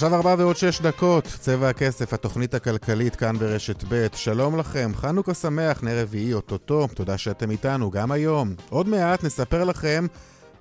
[0.00, 5.34] עכשיו ארבע ועוד שש דקות, צבע הכסף, התוכנית הכלכלית כאן ברשת ב', שלום לכם, חנוכה
[5.34, 8.54] שמח, נר רביעי, אוטוטו, תודה שאתם איתנו גם היום.
[8.70, 10.06] עוד מעט נספר לכם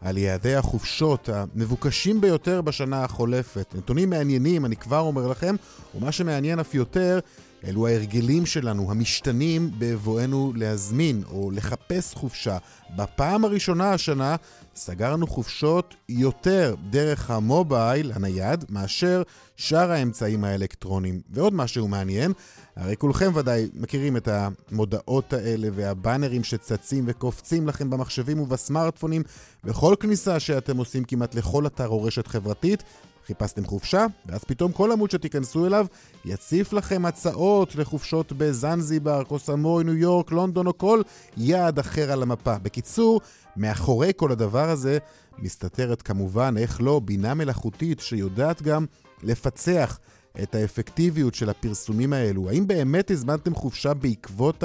[0.02, 3.76] על יעדי החופשות המבוקשים ביותר בשנה החולפת.
[3.78, 5.56] נתונים מעניינים, אני כבר אומר לכם,
[5.96, 7.20] ומה שמעניין אף יותר,
[7.68, 12.58] אלו ההרגלים שלנו, המשתנים בבואנו להזמין או לחפש חופשה.
[12.96, 14.36] בפעם הראשונה השנה
[14.80, 19.24] סגרנו חופשות יותר דרך המובייל, הנייד, מאשר
[19.56, 21.22] שאר האמצעים האלקטרוניים.
[21.30, 22.34] ועוד משהו מעניין,
[22.76, 29.24] הרי כולכם ודאי מכירים את המודעות האלה והבאנרים שצצים וקופצים לכם במחשבים ובסמארטפונים
[29.64, 32.84] בכל כניסה שאתם עושים כמעט לכל אתר או רשת חברתית.
[33.30, 35.86] חיפשתם חופשה, ואז פתאום כל עמוד שתיכנסו אליו
[36.26, 41.02] יציף לכם הצעות לחופשות בזנזיבר, קוסמוי, ניו יורק, לונדון או כל
[41.38, 42.58] יעד אחר על המפה.
[42.58, 43.22] בקיצור,
[43.58, 44.98] מאחורי כל הדבר הזה
[45.40, 48.86] מסתתרת כמובן, איך לא, בינה מלאכותית שיודעת גם
[49.24, 50.00] לפצח
[50.44, 52.50] את האפקטיביות של הפרסומים האלו.
[52.50, 54.64] האם באמת הזמנתם חופשה בעקבות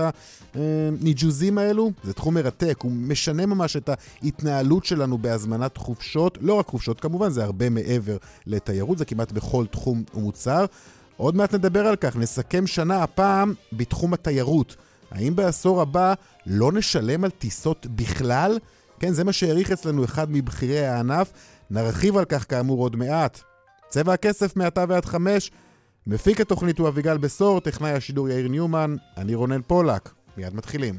[0.55, 1.91] הניג'וזים האלו?
[2.05, 3.91] זה תחום מרתק, הוא משנה ממש את
[4.23, 6.39] ההתנהלות שלנו בהזמנת חופשות.
[6.41, 10.65] לא רק חופשות כמובן, זה הרבה מעבר לתיירות, זה כמעט בכל תחום ומוצר.
[11.17, 14.77] עוד מעט נדבר על כך, נסכם שנה הפעם בתחום התיירות.
[15.11, 16.15] האם בעשור הבא
[16.47, 18.59] לא נשלם על טיסות בכלל?
[19.01, 21.33] כן, זה מה שהעריך אצלנו אחד מבכירי הענף.
[21.71, 23.54] נרחיב על כך כאמור עוד מעט.
[23.95, 25.51] צבע הכסף מעתה ועד חמש.
[26.07, 30.13] מפיק התוכנית הוא אביגל בשור, טכנאי השידור יאיר ניומן, אני רונן פולק.
[30.37, 30.95] מיד מתחילים.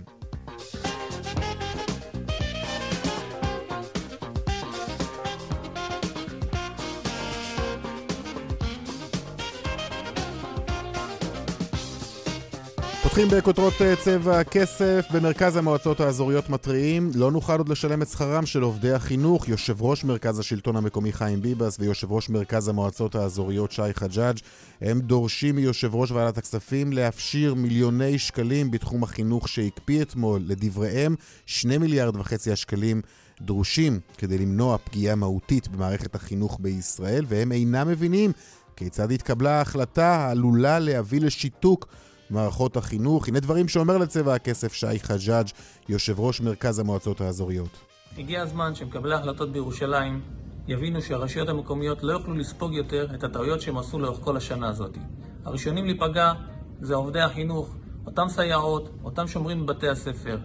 [13.15, 15.05] פותחים בכותרות אה, צבע הכסף.
[15.13, 19.47] במרכז המועצות האזוריות מתריעים, לא נוכל עוד לשלם את שכרם של עובדי החינוך.
[19.47, 24.37] יושב ראש מרכז השלטון המקומי חיים ביבס ויושב ראש מרכז המועצות האזוריות שי חג'אג'
[24.81, 30.41] הם דורשים מיושב ראש ועדת הכספים להפשיר מיליוני שקלים בתחום החינוך שהקפיא אתמול.
[30.45, 31.15] לדבריהם,
[31.45, 33.01] שני מיליארד וחצי השקלים
[33.41, 38.31] דרושים כדי למנוע פגיעה מהותית במערכת החינוך בישראל, והם אינם מבינים
[38.75, 41.87] כיצד התקבלה ההחלטה העלולה להביא לשיתוק
[42.29, 43.27] מערכות החינוך.
[43.27, 45.47] הנה דברים שאומר לצבע הכסף שי חג'אג',
[45.89, 47.69] יושב ראש מרכז המועצות האזוריות.
[48.17, 50.21] הגיע הזמן שמקבלי ההחלטות בירושלים
[50.67, 54.97] יבינו שהרשויות המקומיות לא יוכלו לספוג יותר את הטעויות שהם עשו לאורך כל השנה הזאת.
[55.45, 56.33] הראשונים להיפגע
[56.81, 57.75] זה עובדי החינוך,
[58.05, 60.37] אותם סייעות, אותם שומרים בבתי הספר.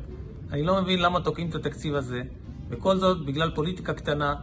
[0.50, 2.22] אני לא מבין למה תוקעים את התקציב הזה,
[2.68, 4.34] וכל זאת בגלל פוליטיקה קטנה,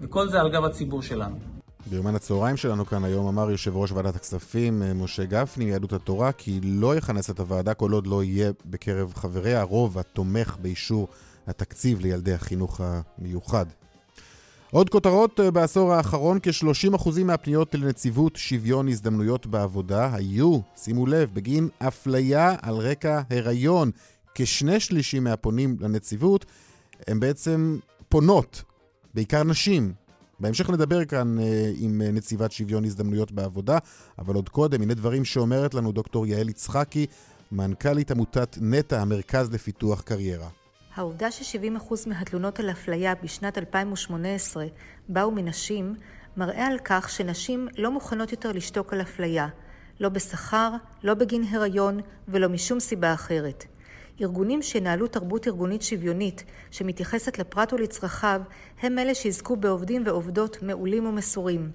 [0.00, 1.55] וכל זה על גב הציבור שלנו.
[1.90, 6.32] ביומן הצהריים שלנו כאן היום אמר יושב ראש ועדת הכספים אה, משה גפני מיהדות התורה
[6.32, 11.08] כי לא יכנס את הוועדה כל עוד לא יהיה בקרב חבריה הרוב התומך באישור
[11.46, 13.66] התקציב לילדי החינוך המיוחד.
[14.70, 21.68] עוד כותרות אה, בעשור האחרון, כ-30% מהפניות לנציבות שוויון הזדמנויות בעבודה היו, שימו לב, בגין
[21.78, 23.90] אפליה על רקע הריון.
[24.34, 26.46] כשני שלישים מהפונים לנציבות
[27.08, 28.62] הם בעצם פונות,
[29.14, 29.92] בעיקר נשים,
[30.40, 33.78] בהמשך נדבר כאן אה, עם אה, נציבת שוויון הזדמנויות בעבודה,
[34.18, 37.06] אבל עוד קודם, הנה דברים שאומרת לנו דוקטור יעל יצחקי,
[37.52, 40.48] מנכ"לית עמותת נטע, המרכז לפיתוח קריירה.
[40.94, 44.66] העובדה ש-70% מהתלונות על אפליה בשנת 2018
[45.08, 45.94] באו מנשים,
[46.36, 49.48] מראה על כך שנשים לא מוכנות יותר לשתוק על אפליה,
[50.00, 50.70] לא בשכר,
[51.02, 53.64] לא בגין הריון ולא משום סיבה אחרת.
[54.20, 58.40] ארגונים שינהלו תרבות ארגונית שוויונית שמתייחסת לפרט ולצרכיו,
[58.82, 61.70] הם אלה שיזכו בעובדים ועובדות מעולים ומסורים.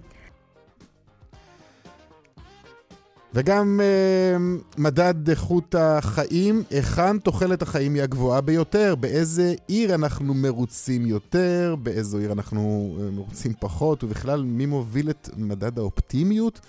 [3.34, 4.38] וגם אה,
[4.78, 12.18] מדד איכות החיים, היכן תוחלת החיים היא הגבוהה ביותר, באיזה עיר אנחנו מרוצים יותר, באיזו
[12.18, 16.60] עיר אנחנו אה, מרוצים פחות, ובכלל מי מוביל את מדד האופטימיות.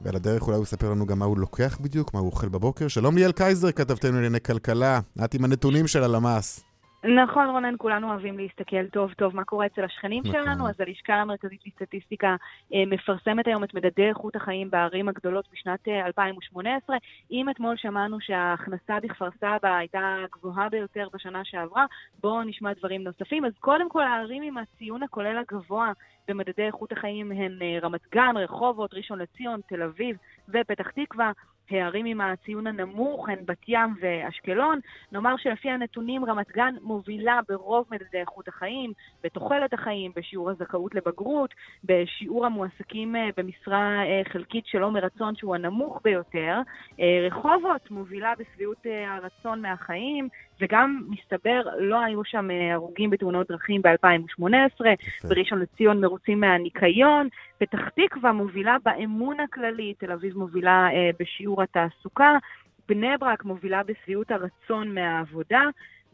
[0.00, 2.88] ועל הדרך אולי הוא יספר לנו גם מה הוא לוקח בדיוק, מה הוא אוכל בבוקר.
[2.88, 5.00] שלום ליאל קייזר, כתבתנו לענייני כלכלה.
[5.24, 6.67] את עם הנתונים של הלמ"ס.
[7.04, 10.44] נכון, רונן, כולנו אוהבים להסתכל טוב טוב מה קורה אצל השכנים נכון.
[10.44, 12.36] שלנו, אז הלשכה המרכזית לסטטיסטיקה
[12.74, 16.96] אה, מפרסמת היום את מדדי איכות החיים בערים הגדולות בשנת אה, 2018.
[17.30, 21.86] אם אתמול שמענו שההכנסה בכפר סבא הייתה הגבוהה ביותר בשנה שעברה,
[22.20, 23.44] בואו נשמע דברים נוספים.
[23.44, 25.92] אז קודם כל, הערים עם הציון הכולל הגבוה
[26.28, 30.16] במדדי איכות החיים הן אה, רמת גן, רחובות, ראשון לציון, תל אביב
[30.48, 31.32] ופתח תקווה.
[31.72, 34.80] הערים עם הציון הנמוך הן בת ים ואשקלון.
[35.12, 38.92] נאמר שלפי הנתונים רמת גן מובילה ברוב מדדי איכות החיים,
[39.24, 41.54] בתוחלת החיים, בשיעור הזכאות לבגרות,
[41.84, 46.60] בשיעור המועסקים אה, במשרה אה, חלקית שלא מרצון שהוא הנמוך ביותר.
[47.00, 50.28] אה, רחובות מובילה בשביעות הרצון מהחיים,
[50.60, 54.44] וגם מסתבר לא היו שם אה, הרוגים בתאונות דרכים ב-2018.
[54.44, 55.28] יפה.
[55.28, 57.28] בראשון לציון מרוצים מהניקיון,
[57.58, 62.38] פתח תקווה מובילה באמון הכללי, תל אביב מובילה אה, בשיעור התעסוקה,
[62.88, 65.62] בני ברק מובילה בשביעות הרצון מהעבודה,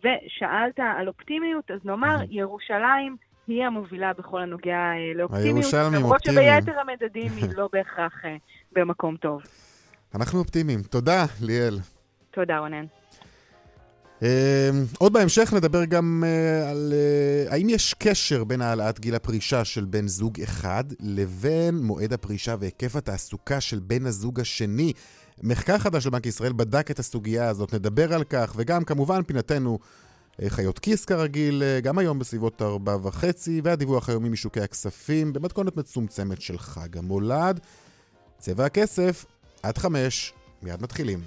[0.01, 2.17] ושאלת על אופטימיות, אז נאמר.
[2.31, 6.25] ירושלים היא המובילה בכל הנוגע אה, לאופטימיות, למרות.
[6.25, 8.37] שביתר המדדים היא לא בהכרח אה,
[8.73, 9.43] במקום טוב.
[10.15, 10.83] אנחנו אופטימיים.
[10.83, 11.79] תודה, ליאל.
[12.31, 12.85] תודה, רונן.
[14.23, 19.65] אה, עוד בהמשך נדבר גם אה, על אה, האם יש קשר בין העלאת גיל הפרישה
[19.65, 24.93] של בן זוג אחד לבין מועד הפרישה והיקף התעסוקה של בן הזוג השני.
[25.43, 29.79] מחקר חדש של בנק ישראל בדק את הסוגיה הזאת, נדבר על כך, וגם כמובן פינתנו
[30.43, 36.41] אה, חיות כיס כרגיל, גם היום בסביבות ארבע וחצי, והדיווח היומי משוקי הכספים במתכונת מצומצמת
[36.41, 37.61] של חג המולד.
[38.39, 39.25] צבע הכסף,
[39.63, 40.33] עד חמש,
[40.63, 41.21] מיד מתחילים.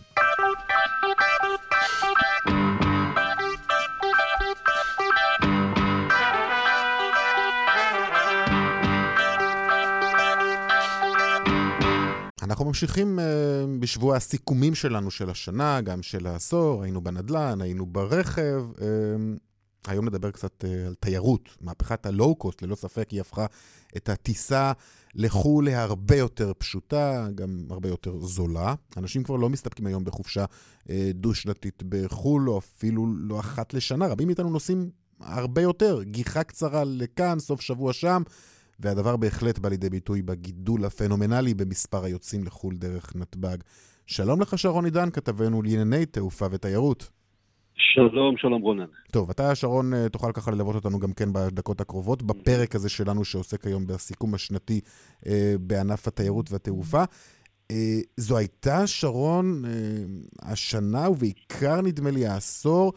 [12.47, 13.21] אנחנו ממשיכים uh,
[13.79, 18.63] בשבוע הסיכומים שלנו של השנה, גם של העשור, היינו בנדל"ן, היינו ברכב.
[18.75, 18.81] Uh,
[19.87, 21.49] היום נדבר קצת uh, על תיירות.
[21.61, 23.45] מהפכת הלואו-קוסט, ללא ספק, היא הפכה
[23.97, 24.71] את הטיסה
[25.15, 28.75] לחו"ל להרבה יותר פשוטה, גם הרבה יותר זולה.
[28.97, 30.45] אנשים כבר לא מסתפקים היום בחופשה
[30.83, 34.07] uh, דו-שנתית בחו"ל, או אפילו לא אחת לשנה.
[34.07, 34.89] רבים מאיתנו נוסעים
[35.19, 38.23] הרבה יותר, גיחה קצרה לכאן, סוף שבוע שם.
[38.79, 43.57] והדבר בהחלט בא לידי ביטוי בגידול הפנומנלי במספר היוצאים לחו"ל דרך נתב"ג.
[44.05, 47.09] שלום לך, שרון עידן, כתבנו לענייני תעופה ותיירות.
[47.75, 48.85] שלום, שלום רונן.
[49.11, 53.25] טוב, אתה, שרון, אה, תוכל ככה ללוות אותנו גם כן בדקות הקרובות, בפרק הזה שלנו
[53.25, 54.81] שעוסק היום בסיכום השנתי
[55.27, 57.03] אה, בענף התיירות והתעופה.
[57.71, 59.71] אה, זו הייתה, שרון, אה,
[60.41, 62.93] השנה, ובעיקר, נדמה לי, העשור,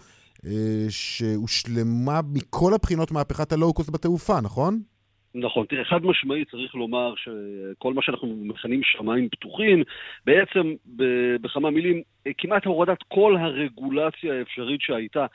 [0.47, 4.83] אה, שהושלמה מכל הבחינות מהפכת הלואו-קוסט בתעופה, נכון?
[5.35, 9.83] נכון, תראה, חד משמעית צריך לומר שכל מה שאנחנו מכנים שמיים פתוחים,
[10.27, 10.75] בעצם
[11.41, 12.03] בכמה מילים,
[12.39, 15.27] כמעט הורדת כל הרגולציה האפשרית שהייתה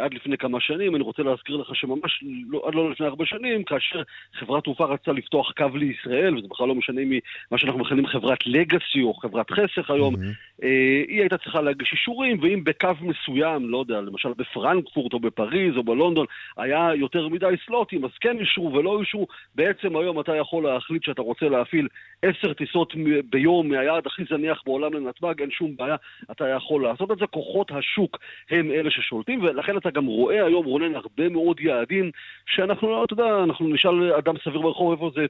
[0.00, 0.96] עד לפני כמה שנים.
[0.96, 4.02] אני רוצה להזכיר לך שממש לא, עד לא לפני הרבה שנים, כאשר
[4.34, 9.02] חברת תעופה רצתה לפתוח קו לישראל, וזה בכלל לא משנה ממה שאנחנו מכנים חברת לגאסי
[9.02, 10.62] או חברת חסך היום, Mm-hmm.
[10.62, 15.76] אה, היא הייתה צריכה להגיש אישורים, ואם בקו מסוים, לא יודע, למשל בפרנקפורט או בפריז
[15.76, 19.26] או בלונדון, היה יותר מדי סלוטים, אז כן אישרו ולא אישרו.
[19.54, 21.88] בעצם היום אתה יכול להחליט שאתה רוצה להפעיל
[22.22, 22.94] עשר טיסות
[23.30, 25.96] ביום מהיעד הכי זניח בעולם לנתב"ג, אין שום בעיה,
[26.30, 27.26] אתה יכול לעשות את זה.
[27.26, 28.18] כוחות השוק
[28.50, 32.10] הם אלה ששולטים, ולכן אתה גם רואה היום, רונן, הרבה מאוד יעדים
[32.46, 35.26] שאנחנו, לא, אתה יודע, אנחנו נשאל אדם סביר ברחוב איפה זה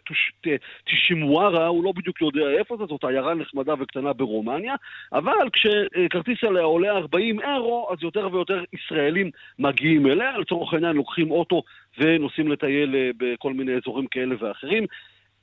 [0.84, 4.74] תשימוארה, הוא לא בדיוק יודע איפה זה, זאת עיירה נחמדה וקטנה ברומניה,
[5.12, 11.30] אבל כשכרטיס עליה עולה 40 אירו, אז יותר ויותר ישראלים מגיעים אליה, לצורך העניין לוקחים
[11.30, 11.62] אוטו
[11.98, 14.86] ונוסעים לטייל אה, בכל מיני אזורים כאלה ואחרים.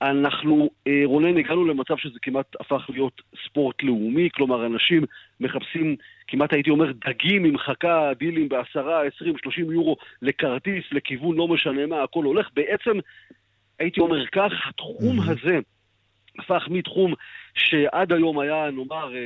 [0.04, 5.04] אנחנו, אה, רונן, הגענו למצב שזה כמעט הפך להיות ספורט לאומי, כלומר אנשים
[5.40, 5.96] מחפשים,
[6.28, 11.86] כמעט הייתי אומר, דגים עם חכה, דילים בעשרה, עשרים, שלושים יורו לכרטיס, לכיוון לא משנה
[11.86, 12.50] מה, הכל הולך.
[12.54, 12.92] בעצם,
[13.80, 15.32] הייתי אומר כך, התחום Mhm.
[15.32, 15.60] הזה
[16.40, 17.14] הפך מתחום
[17.56, 19.20] שעד היום היה, נאמר, אה,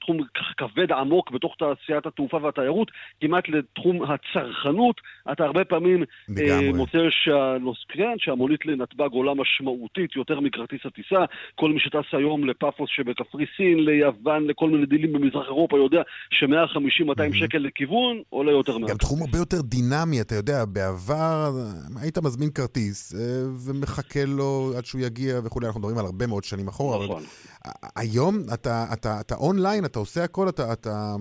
[0.00, 0.16] תחום
[0.56, 5.00] כבד עמוק בתוך תעשיית התעופה והתיירות, כמעט לתחום הצרכנות.
[5.32, 6.04] אתה הרבה פעמים
[6.38, 6.70] אה.
[6.74, 7.78] מוצא שהנוס...
[7.88, 11.24] כן, שהמונית לנתב"ג עולה משמעותית יותר מכרטיס הטיסה.
[11.54, 17.36] כל מי שטס היום לפאפוס שבקפריסין, ליוון, לכל מיני דילים במזרח אירופה, יודע ש-150-200 Mhm.
[17.38, 18.88] שקל לכיוון עולה יותר מה...
[18.88, 23.20] גם תחום הרבה יותר דינמי, אתה יודע, בעבר אה, היית מזמין כרטיס אה,
[23.66, 27.22] ומחכה לו עד שהוא יגיע וכולי, אנחנו מדברים על הרבה מאוד שנים אחורה, אבל נכון.
[27.64, 31.16] ה- היום אתה, אתה, אתה אונליין, אתה עושה הכל, אתה, אתה,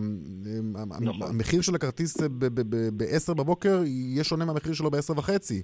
[1.01, 1.29] נכון.
[1.29, 5.61] המחיר של הכרטיס ב-10 בבוקר יהיה שונה מהמחיר שלו ב-10 וחצי.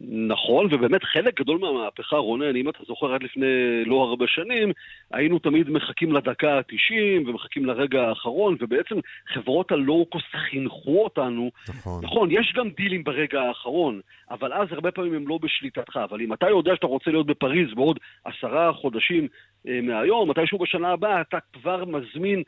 [0.00, 4.72] נכון, ובאמת חלק גדול מהמהפכה, רונן, אם אתה זוכר עד לפני לא הרבה שנים,
[5.12, 8.94] היינו תמיד מחכים לדקה ה-90 ומחכים לרגע האחרון, ובעצם
[9.32, 11.50] חברות הלואו-קוסט חינכו אותנו.
[11.68, 12.04] נכון.
[12.04, 16.00] נכון, יש גם דילים ברגע האחרון, אבל אז הרבה פעמים הם לא בשליטתך.
[16.04, 19.28] אבל אם אתה יודע שאתה רוצה להיות בפריז בעוד עשרה חודשים
[19.68, 22.42] אה, מהיום, מתישהו בשנה הבאה, אתה כבר מזמין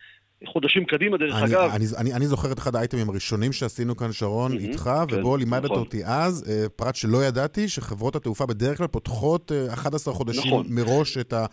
[0.47, 1.71] חודשים קדימה, דרך אני, אגב.
[1.75, 5.37] אני, אני, אני זוכר את אחד האייטמים הראשונים שעשינו כאן, שרון, mm-hmm, איתך, כן, ובו
[5.37, 5.79] לימדת נכון.
[5.79, 10.67] אותי אז, אה, פרט שלא ידעתי, שחברות התעופה בדרך כלל פותחות 11 אה, חודשים נכון.
[10.69, 11.47] מראש את ה...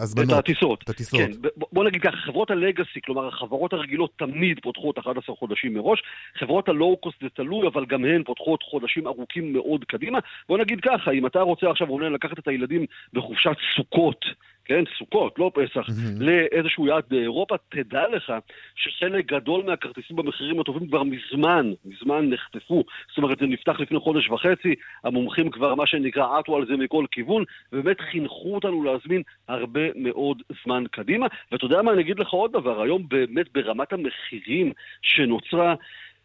[0.00, 0.30] הזמנות.
[0.30, 0.82] את הטיסות.
[0.82, 1.20] את הטיסות.
[1.20, 1.30] כן,
[1.72, 6.02] בוא נגיד ככה, חברות הלגאסי, כלומר החברות הרגילות תמיד פותחות 11 חודשים מראש,
[6.38, 10.18] חברות הלואו-קוסט זה תלוי, אבל גם הן פותחות חודשים ארוכים מאוד קדימה.
[10.48, 14.24] בוא נגיד ככה, אם אתה רוצה עכשיו, רונן, לקחת את הילדים בחופשת סוכות,
[14.64, 16.20] כן, סוכות, לא פסח, mm-hmm.
[16.20, 18.32] לאיזשהו יעד באירופה, תדע לך
[18.74, 22.84] שחלק גדול מהכרטיסים במחירים הטובים כבר מזמן, מזמן נחטפו.
[23.08, 24.74] זאת אומרת, זה נפתח לפני חודש וחצי,
[25.04, 30.42] המומחים כבר, מה שנקרא, עטו על זה מכל כיוון, ובאמת חינכו אותנו להזמין הרבה מאוד
[30.64, 31.26] זמן קדימה.
[31.52, 35.74] ואתה יודע מה, אני אגיד לך עוד דבר, היום באמת ברמת המחירים שנוצרה,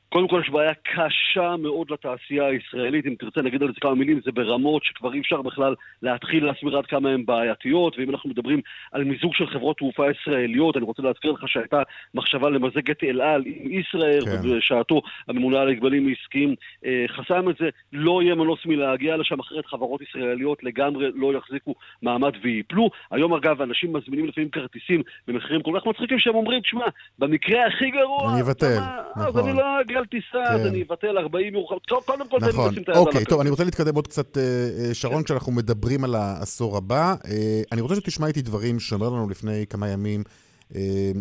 [0.10, 4.20] קודם כל יש בעיה קשה מאוד לתעשייה הישראלית, אם תרצה נגיד על זה כמה מילים,
[4.26, 8.62] זה ברמות שכבר אי אפשר בכלל להתחיל להסביר עד כמה הן בעייתיות, ואם אנחנו מדברים
[8.92, 11.82] על מיזוג של חברות תעופה ישראליות, אני רוצה להזכיר לך שהייתה
[12.14, 14.32] מחשבה למזג את אל על עם ישראייר, כן.
[14.44, 19.66] ובשעתו הממונה על הגבלים העסקיים אה, חסם את זה, לא יהיה מנוס מלהגיע לשם, אחרת
[19.66, 22.90] חברות ישראליות לגמרי לא יחזיקו מעמד וייפלו.
[23.12, 26.86] היום אגב, אנשים מזמינים לפעמים כרטיסים במחירים כל כך מצחיקים שהם אומרים, תשמע,
[27.20, 28.80] במקרה הכי גרוע, אני אבטל,
[29.16, 29.99] נכון.
[30.00, 30.68] אז אגיע טיסה, אז כן.
[30.68, 31.66] אני אבטל 40 יום.
[32.06, 32.76] קודם כל, נכון.
[32.96, 37.16] אוקיי, טוב, אני רוצה להתקדם עוד קצת, אה, אה, שרון, כשאנחנו מדברים על העשור הבא.
[37.26, 40.24] אה, אני רוצה שתשמע איתי דברים שאומר לנו לפני כמה ימים.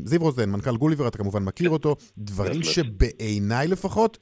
[0.05, 4.19] זיו רוזן, מנכ"ל גוליבר, אתה כמובן מכיר אותו, דברים שבעיניי לפחות,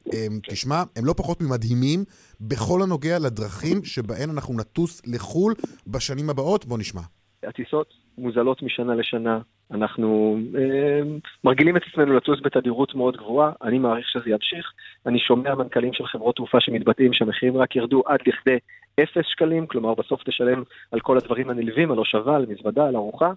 [0.50, 2.04] תשמע, הם לא פחות ממדהימים
[2.40, 5.54] בכל הנוגע לדרכים שבהן אנחנו נטוס לחו"ל
[5.86, 6.66] בשנים הבאות.
[6.66, 7.00] בוא נשמע.
[7.42, 9.38] הטיסות מוזלות משנה לשנה,
[9.70, 11.00] אנחנו אה,
[11.44, 14.72] מרגילים את עצמנו לטוס בתדירות מאוד גבוהה, אני מעריך שזה ימשיך.
[15.06, 18.58] אני שומע מנכ"לים של חברות תעופה שמתבטאים שהמחירים רק ירדו עד לכדי
[19.02, 20.62] אפס שקלים, כלומר בסוף תשלם
[20.92, 23.32] על כל הדברים הנלווים, על הושבה, על מזוודה, על ארוחה,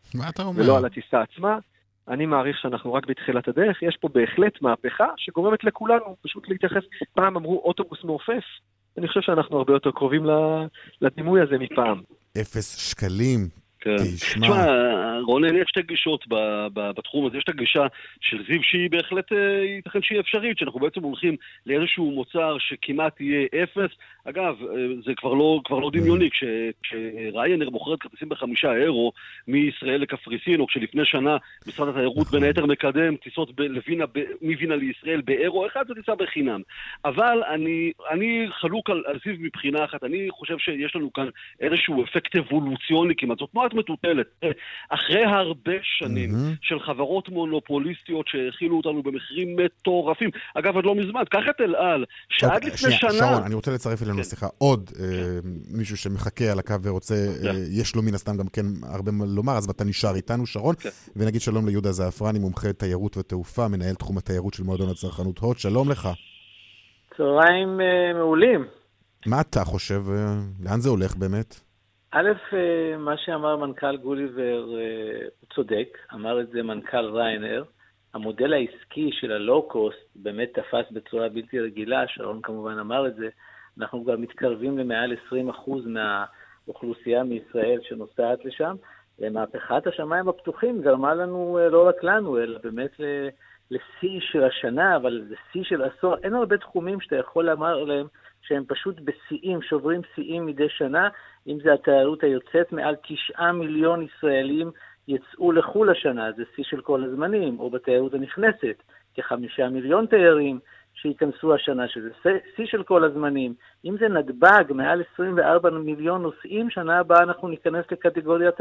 [0.55, 1.57] ולא על הטיסה עצמה.
[2.07, 6.83] אני מעריך שאנחנו רק בתחילת הדרך, יש פה בהחלט מהפכה שגורמת לכולנו פשוט להתייחס.
[7.13, 8.43] פעם אמרו אוטובוס מעופף,
[8.97, 10.25] אני חושב שאנחנו הרבה יותר קרובים
[11.01, 12.01] לדימוי הזה מפעם.
[12.41, 13.39] אפס שקלים,
[13.81, 13.95] כן.
[14.15, 14.65] תשמע,
[15.21, 16.25] רונן, יש שתי גישות
[16.73, 17.37] בתחום הזה.
[17.37, 17.87] יש את הגישה
[18.21, 23.47] של זיו שהיא בהחלט, אה, ייתכן שהיא אפשרית, שאנחנו בעצם הולכים לאיזשהו מוצר שכמעט יהיה
[23.63, 23.91] אפס.
[24.29, 26.29] אגב, אה, זה כבר לא, כבר לא דמיוני,
[26.83, 29.11] כשריינר מוכרת כרטיסים בחמישה אירו
[29.47, 34.05] מישראל לקפריסין, או כשלפני שנה משרד התיירות בין היתר מקדם טיסות לווינה,
[34.41, 36.61] מווינה לישראל באירו אחד, זו טיסה בחינם.
[37.05, 40.03] אבל אני, אני חלוק על, על זיו מבחינה אחת.
[40.03, 41.27] אני חושב שיש לנו כאן
[41.59, 43.39] איזשהו אפקט אבולוציוני כמעט.
[43.39, 44.27] זאת כמעט מטוטלת.
[44.89, 46.29] אחרי הרבה שנים.
[46.61, 52.05] של חברות מונופוליסטיות שהאכילו אותנו במחירים מטורפים, אגב, עד לא מזמן, קח את אל על,
[52.29, 53.11] שעד okay, לפני שנה...
[53.11, 54.47] שרון, אני רוצה לצרף אלינו כן.
[54.57, 55.03] עוד כן.
[55.03, 55.39] אה,
[55.77, 57.47] מישהו שמחכה על הקו ורוצה, כן.
[57.47, 60.75] אה, יש לו מן הסתם גם כן הרבה מה לומר, אז אתה נשאר איתנו, שרון,
[60.75, 60.89] כן.
[61.15, 65.89] ונגיד שלום ליהודה זעפרני, מומחה תיירות ותעופה, מנהל תחום התיירות של מועדון הצרכנות הוט, שלום
[65.89, 66.09] לך.
[67.17, 68.65] צהריים uh, מעולים.
[69.25, 71.69] מה אתה חושב, uh, לאן זה הולך באמת?
[72.11, 77.63] א', אה, מה שאמר מנכ"ל גוליבר אה, הוא צודק, אמר את זה מנכ"ל ריינר.
[78.13, 83.29] המודל העסקי של הלואו-קוסט באמת תפס בצורה בלתי רגילה, שרון כמובן אמר את זה.
[83.77, 85.35] אנחנו כבר מתקרבים למעל 20%
[85.85, 88.75] מהאוכלוסייה מישראל שנוסעת לשם.
[89.31, 92.91] מהפכת השמיים הפתוחים גרמה לנו, אה, לא רק לנו, אלא באמת
[93.71, 96.15] לשיא של השנה, אבל זה שיא של עשור.
[96.23, 98.07] אין הרבה תחומים שאתה יכול לומר עליהם
[98.41, 101.09] שהם פשוט בשיאים, שוברים שיאים מדי שנה,
[101.47, 104.71] אם זה התיירות היוצאת, מעל תשעה מיליון ישראלים
[105.07, 108.83] יצאו לחו"ל השנה, זה שיא של כל הזמנים, או בתיירות הנכנסת,
[109.15, 110.59] כחמישה מיליון תיירים
[111.01, 112.09] שייכנסו השנה, שזה
[112.55, 113.53] שיא של כל הזמנים.
[113.85, 118.55] אם זה נתב"ג, מעל 24 מיליון נוסעים, שנה הבאה אנחנו ניכנס לקטגוריית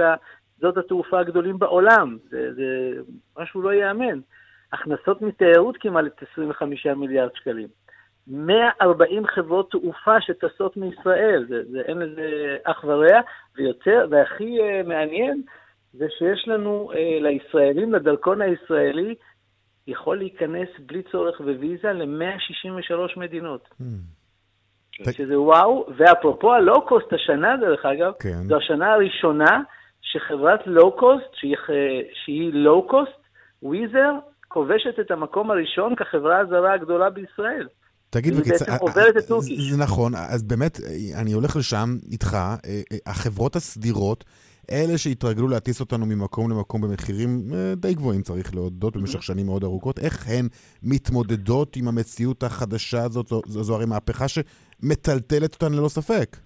[0.59, 2.16] שדות התעופה הגדולים בעולם.
[2.30, 2.90] זה, זה
[3.38, 4.21] משהו לא ייאמן.
[4.73, 7.68] הכנסות מתיירות כמעט 25 מיליארד שקלים.
[8.28, 13.21] 140 חברות תעופה שטסות מישראל, זה, זה אין לזה אח ורע,
[13.57, 15.42] ויותר, והכי uh, מעניין
[15.92, 19.14] זה שיש לנו uh, לישראלים, לדרכון הישראלי,
[19.88, 23.68] יכול להיכנס בלי צורך בוויזה ל-163 מדינות.
[23.80, 23.85] Mm.
[25.12, 28.42] שזה וואו, ואפרופו הלואו-קוסט השנה, דרך אגב, כן.
[28.49, 29.62] זו השנה הראשונה
[30.00, 31.35] שחברת לואו-קוסט,
[32.25, 33.21] שהיא לואו-קוסט,
[33.62, 34.12] Wizz Air,
[34.49, 37.68] כובשת את המקום הראשון כחברה הזרה הגדולה בישראל.
[38.11, 38.42] תגיד, היא.
[38.42, 39.71] בעצם עוברת את Turkish.
[39.71, 40.78] זה נכון, אז באמת,
[41.21, 42.37] אני הולך לשם איתך,
[43.07, 44.25] החברות הסדירות,
[44.72, 47.28] אלה שהתרגלו להטיס אותנו ממקום למקום במחירים
[47.76, 50.46] די גבוהים, צריך להודות, במשך שנים מאוד ארוכות, איך הן
[50.82, 53.26] מתמודדות עם המציאות החדשה הזאת?
[53.26, 56.37] זו, זו, זו הרי מהפכה שמטלטלת אותן ללא ספק.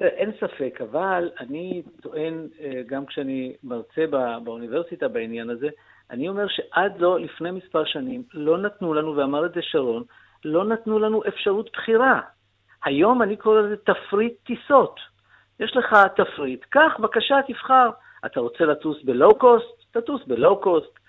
[0.00, 2.48] אין ספק, אבל אני טוען,
[2.86, 5.68] גם כשאני מרצה בא, באוניברסיטה בעניין הזה,
[6.10, 10.02] אני אומר שעד לא, לפני מספר שנים, לא נתנו לנו, ואמר את זה שרון,
[10.44, 12.20] לא נתנו לנו אפשרות בחירה.
[12.84, 15.00] היום אני קורא לזה תפריט טיסות.
[15.60, 17.90] יש לך תפריט, קח, בבקשה, תבחר.
[18.26, 19.66] אתה רוצה לטוס בלואו-קוסט?
[19.90, 21.02] תטוס בלואו-קוסט.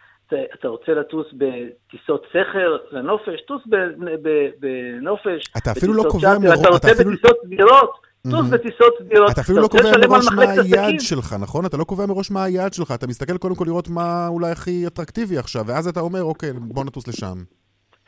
[0.60, 3.42] אתה רוצה לטוס בטיסות שכר לנופש?
[3.48, 3.62] טוס
[4.60, 5.44] בנופש.
[5.58, 6.60] אתה אפילו לא קובע מראש...
[6.60, 7.92] אתה רוצה בטיסות סבירות?
[8.32, 9.32] טוס בטיסות סבירות.
[9.32, 11.66] אתה אפילו לא קובע מראש מה היעד שלך, נכון?
[11.66, 12.92] אתה לא קובע מראש מה היעד שלך.
[12.92, 16.84] אתה מסתכל קודם כל לראות מה אולי הכי אטרקטיבי עכשיו, ואז אתה אומר, אוקיי, בוא
[16.86, 17.44] נטוס לשם.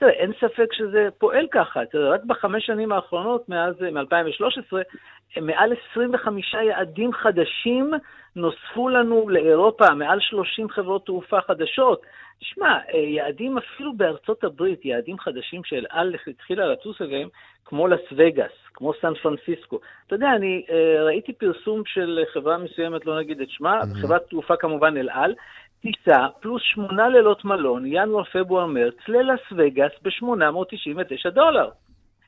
[0.06, 1.86] תראה, אין ספק שזה פועל ככה.
[1.86, 7.92] תראה, רק בחמש שנים האחרונות, מאז, מ-2013, מעל 25 יעדים חדשים
[8.36, 12.02] נוספו לנו לאירופה, מעל 30 חברות תעופה חדשות.
[12.40, 17.28] תשמע, יעדים אפילו בארצות הברית, יעדים חדשים שאל על התחילה לטוס אליהם,
[17.66, 19.80] כמו לס וגאס, כמו סן פרנסיסקו.
[20.08, 20.66] אתה יודע, אני
[21.06, 24.02] ראיתי פרסום של חברה מסוימת, לא נגיד את שמה, mm-hmm.
[24.02, 25.34] חברת תעופה כמובן אל על,
[25.82, 31.70] טיסה פלוס שמונה לילות מלון, ינואר, פברואר, מרץ, ללס וגאס ב-899 דולר.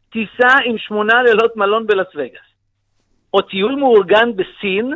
[0.09, 2.47] טיסה עם שמונה לילות מלון בלס וגאס.
[3.33, 4.93] או טיול מאורגן בסין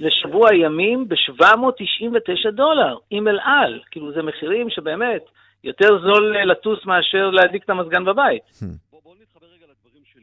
[0.00, 3.80] לשבוע ימים ב-799 דולר, עם אל על.
[3.90, 5.22] כאילו, זה מחירים שבאמת
[5.64, 8.42] יותר זול לטוס מאשר להדליק את המזגן בבית.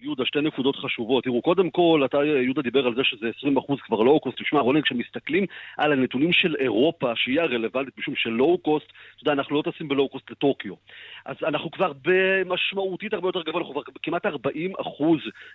[0.02, 1.24] יהודה, שתי נקודות חשובות.
[1.24, 4.42] תראו, קודם כל, אתה, יהודה דיבר על זה שזה 20% כבר לואו-קוסט.
[4.42, 5.46] תשמע, רולנד, כשמסתכלים
[5.78, 10.32] על הנתונים של אירופה, שהיא הרלוונטית משום של לואו-קוסט, אתה יודע, אנחנו לא טסים בלואו-קוסט
[10.32, 10.74] לטוקיו.
[11.26, 14.30] אז אנחנו כבר במשמעותית הרבה יותר גבוה, אנחנו כבר כמעט 40%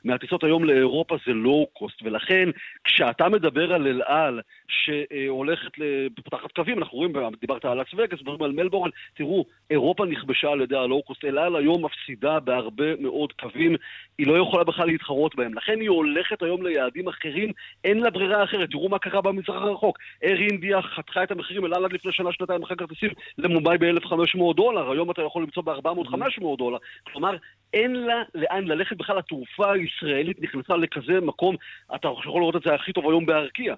[0.04, 2.48] מהטיסות היום לאירופה זה לואו-קוסט, ולכן,
[2.84, 8.42] כשאתה מדבר על אל על, שהולכת לפתוח קווים, אנחנו רואים, דיברת על לאס וגאס, מדברים
[8.42, 13.76] על מלבורן, תראו, אירופה נכבשה על ידי הלואו-קוסט, אל על היום מפסידה בהרבה מאוד קווים,
[14.18, 15.54] היא לא יכולה בכלל להתחרות בהם.
[15.54, 17.52] לכן היא הולכת היום ליעדים אחרים,
[17.84, 18.70] אין לה ברירה אחרת.
[18.70, 19.98] תראו מה קרה במזרח הרחוק.
[20.22, 24.54] Air India חתכה את המחירים, אל על עד לפני שנה, שנתיים, מכרה כרטיסים למומביי ב-1,500
[24.56, 26.78] דולר, היום אתה יכול למצוא ב-400-500 דולר.
[27.02, 27.36] כלומר,
[27.74, 29.18] אין לה לאן ללכת בכלל.
[29.18, 31.56] התעופה הישראלית נכנסה לכזה מקום,
[31.94, 33.74] אתה יכול לראות את זה הכי טוב היום בארקיע.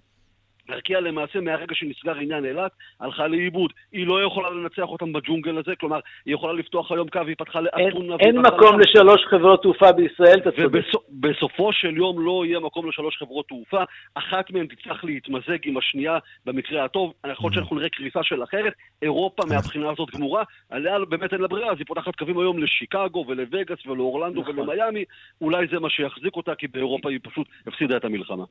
[0.71, 3.73] ארקיע למעשה מהרגע שנסגר עניין אילת, הלכה לאיבוד.
[3.93, 7.61] היא לא יכולה לנצח אותם בג'ונגל הזה, כלומר, היא יכולה לפתוח היום קו, היא פתחה
[7.61, 8.17] לאתונה...
[8.21, 10.83] אין מקום לשלוש חברות תעופה בישראל, אתה צודק.
[11.11, 13.83] ובסופו של יום לא יהיה מקום לשלוש חברות תעופה,
[14.15, 18.73] אחת מהן תצטרך להתמזג עם השנייה במקרה הטוב, יכול להיות שאנחנו נראה קריסה של אחרת,
[19.03, 23.25] אירופה מהבחינה הזאת גמורה, עליה באמת אין לה ברירה, אז היא פותחת קווים היום לשיקגו
[23.29, 25.05] ולווגאס ולאורלנדו ולמיאמי,
[25.41, 28.45] אולי זה מה שיחזיק אותה, כי באירופה היא פשוט הפסידה את המלחמה.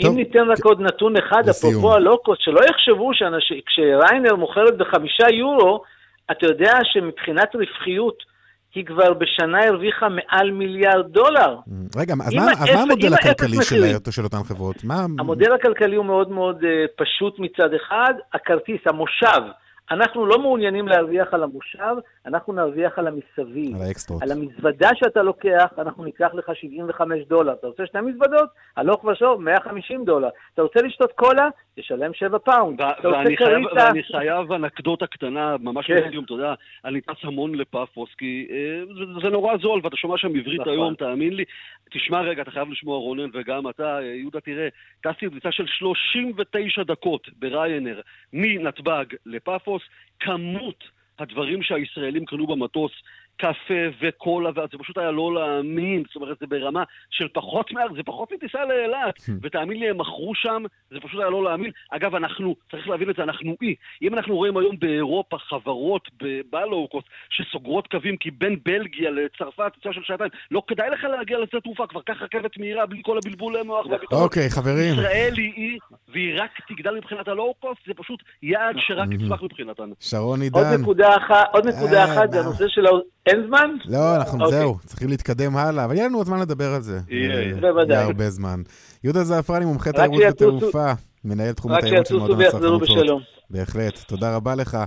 [0.00, 5.82] אם ניתן רק עוד נתון אחד, אפרופו הלוקוס, שלא יחשבו שכשריינר מוכרת בחמישה יורו,
[6.30, 8.34] אתה יודע שמבחינת רווחיות,
[8.74, 11.56] היא כבר בשנה הרוויחה מעל מיליארד דולר.
[11.96, 14.76] רגע, אז מה, אז מה המודל הכלכלי של, של אותן חברות?
[14.84, 15.06] מה...
[15.18, 16.66] המודל הכלכלי הוא מאוד מאוד אה,
[16.96, 19.42] פשוט מצד אחד, הכרטיס, המושב.
[19.90, 21.94] אנחנו לא מעוניינים להרוויח על המושב,
[22.26, 23.76] אנחנו נרוויח על המסביב.
[23.76, 24.22] על האקסטרות.
[24.22, 27.52] על המזוודה שאתה לוקח, אנחנו ניקח לך 75 דולר.
[27.52, 28.48] אתה רוצה שתי מזוודות?
[28.76, 30.28] הלוך ושוב, 150 דולר.
[30.54, 31.48] אתה רוצה לשתות קולה?
[31.76, 32.80] תשלם 7 פאונד.
[32.80, 36.08] ואני חייב, ואני חייב אנקדוטה קטנה, ממש כן.
[36.08, 40.18] בדיוק, אתה יודע, אני טס המון לפאפוס, כי אה, זה, זה נורא זול, ואתה שומע
[40.18, 40.72] שם עברית נכון.
[40.72, 41.44] היום, תאמין לי.
[41.90, 44.68] תשמע רגע, אתה חייב לשמוע רונן, וגם אתה, יהודה, תראה,
[45.02, 48.00] טסתי בטיסה של 39 דקות ב Ryanair,
[48.32, 49.73] מנתב"ג לפאפוס,
[50.20, 50.84] כמות
[51.18, 52.92] הדברים שהישראלים קנו במטוס
[53.36, 57.80] קפה וקולה, וזה פשוט היה לא להאמין, זאת אומרת, זה ברמה של פחות מה...
[57.96, 61.70] זה פחות מטיסה לאילת, ותאמין לי, הם מכרו שם, זה פשוט היה לא להאמין.
[61.90, 63.74] אגב, אנחנו, צריך להבין את זה, אנחנו אי.
[64.02, 66.08] אם אנחנו רואים היום באירופה חברות
[66.52, 71.60] בלואו-קוסט שסוגרות קווים, כי בין בלגיה לצרפת, טיסה של שעתיים, לא כדאי לך להגיע לשדה
[71.60, 73.86] תעופה, כבר קח רכבת מהירה בלי כל הבלבולי מוח.
[74.12, 74.92] אוקיי, חברים.
[74.92, 79.94] ישראל היא אי, והיא רק תגדל מבחינת הלואו-קוסט, זה פשוט יעד שרק יצמח מבחינתנו.
[80.00, 80.58] שרון עידן.
[80.58, 82.86] עוד נקודה אחת, זה הנושא של
[83.26, 83.70] אין זמן?
[83.84, 84.58] לא, אנחנו, אוקיי.
[84.58, 87.00] זהו, צריכים להתקדם הלאה, אבל יהיה לנו עוד זמן לדבר על זה.
[87.08, 87.96] יהיה, בוודאי.
[87.96, 88.62] יהיה הרבה זמן.
[89.04, 90.92] יהודה זעפרני, מומחה תיירות ותעופה,
[91.24, 92.62] מנהל תחום התיירות של מועדון הצרכנות.
[92.62, 93.20] רק שיטוסו ויחזרו בשלום.
[93.50, 94.78] בהחלט, תודה רבה לך.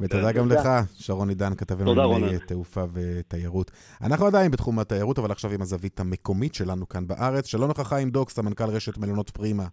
[0.00, 3.70] ותודה גם לך, שרון עידן, כתבנו לענייני תעופה ותיירות.
[4.02, 7.46] אנחנו עדיין בתחום התיירות, אבל עכשיו עם הזווית המקומית שלנו כאן בארץ.
[7.46, 9.64] שלום לך, חיים דוקס, סמנכ"ל רשת מלונות פרימה.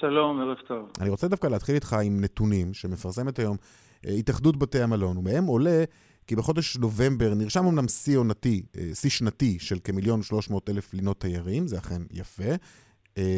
[0.00, 0.90] שלום, ערב טוב.
[1.00, 3.56] אני רוצה דווקא להתחיל איתך עם נתונים שמפרסמת היום
[4.04, 5.84] התאחדות בתי המלון, ומהם עולה
[6.26, 8.62] כי בחודש נובמבר נרשם אמנם שיא עונתי,
[8.94, 12.54] שיא שנתי של כמיליון שלוש מאות אלף לינות תיירים, זה אכן יפה.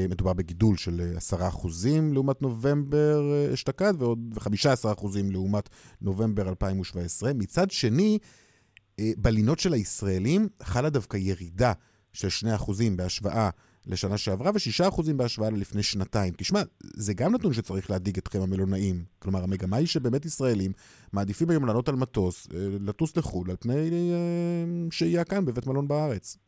[0.08, 3.22] מדובר בגידול של עשרה אחוזים לעומת נובמבר
[3.54, 5.68] אשתקד ועוד חמישה עשרה אחוזים לעומת
[6.00, 7.32] נובמבר 2017.
[7.34, 8.18] מצד שני,
[9.00, 11.72] בלינות של הישראלים חלה דווקא ירידה
[12.12, 13.50] של 2% בהשוואה
[13.86, 16.32] לשנה שעברה ו-6% בהשוואה ללפני שנתיים.
[16.36, 18.96] תשמע, זה גם נתון שצריך להדאיג אתכם המלונאים.
[19.18, 20.72] כלומר, המגמה היא שבאמת ישראלים
[21.12, 25.88] מעדיפים היום לעלות על מטוס, אה, לטוס לחו"ל, על פני אה, שהייה כאן בבית מלון
[25.88, 26.38] בארץ.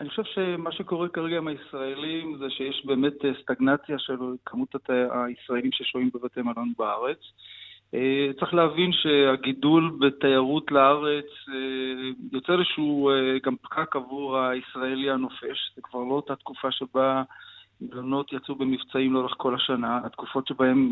[0.00, 5.72] אני חושב שמה שקורה כרגע עם הישראלים זה שיש באמת אה, סטגנציה של כמות הישראלים
[5.72, 7.18] ששוהים בבתי מלון בארץ.
[7.94, 11.54] אה, צריך להבין שהגידול בתיירות לארץ אה,
[12.32, 15.72] יוצר איזשהו אה, גם פקק עבור הישראלי הנופש.
[15.76, 17.22] זה כבר לא אותה תקופה שבה
[17.80, 20.00] מלונות יצאו במבצעים לאורך כל השנה.
[20.04, 20.90] התקופות שבהן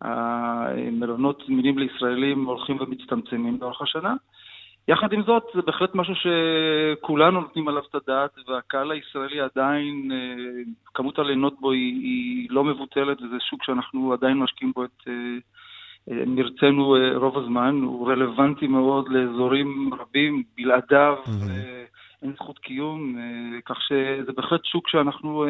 [0.00, 4.14] המלונות זמינים לישראלים הולכים ומצטמצמים לאורך השנה.
[4.88, 10.10] יחד עם זאת, זה בהחלט משהו שכולנו נותנים עליו את הדעת, והקהל הישראלי עדיין,
[10.94, 15.08] כמות הלינות בו היא, היא לא מבוטלת, וזה שוק שאנחנו עדיין משקיעים בו את
[16.08, 21.50] מרצנו אה, רוב הזמן, הוא רלוונטי מאוד לאזורים רבים, בלעדיו mm-hmm.
[22.22, 25.44] אין זכות קיום, אה, כך שזה בהחלט שוק שאנחנו...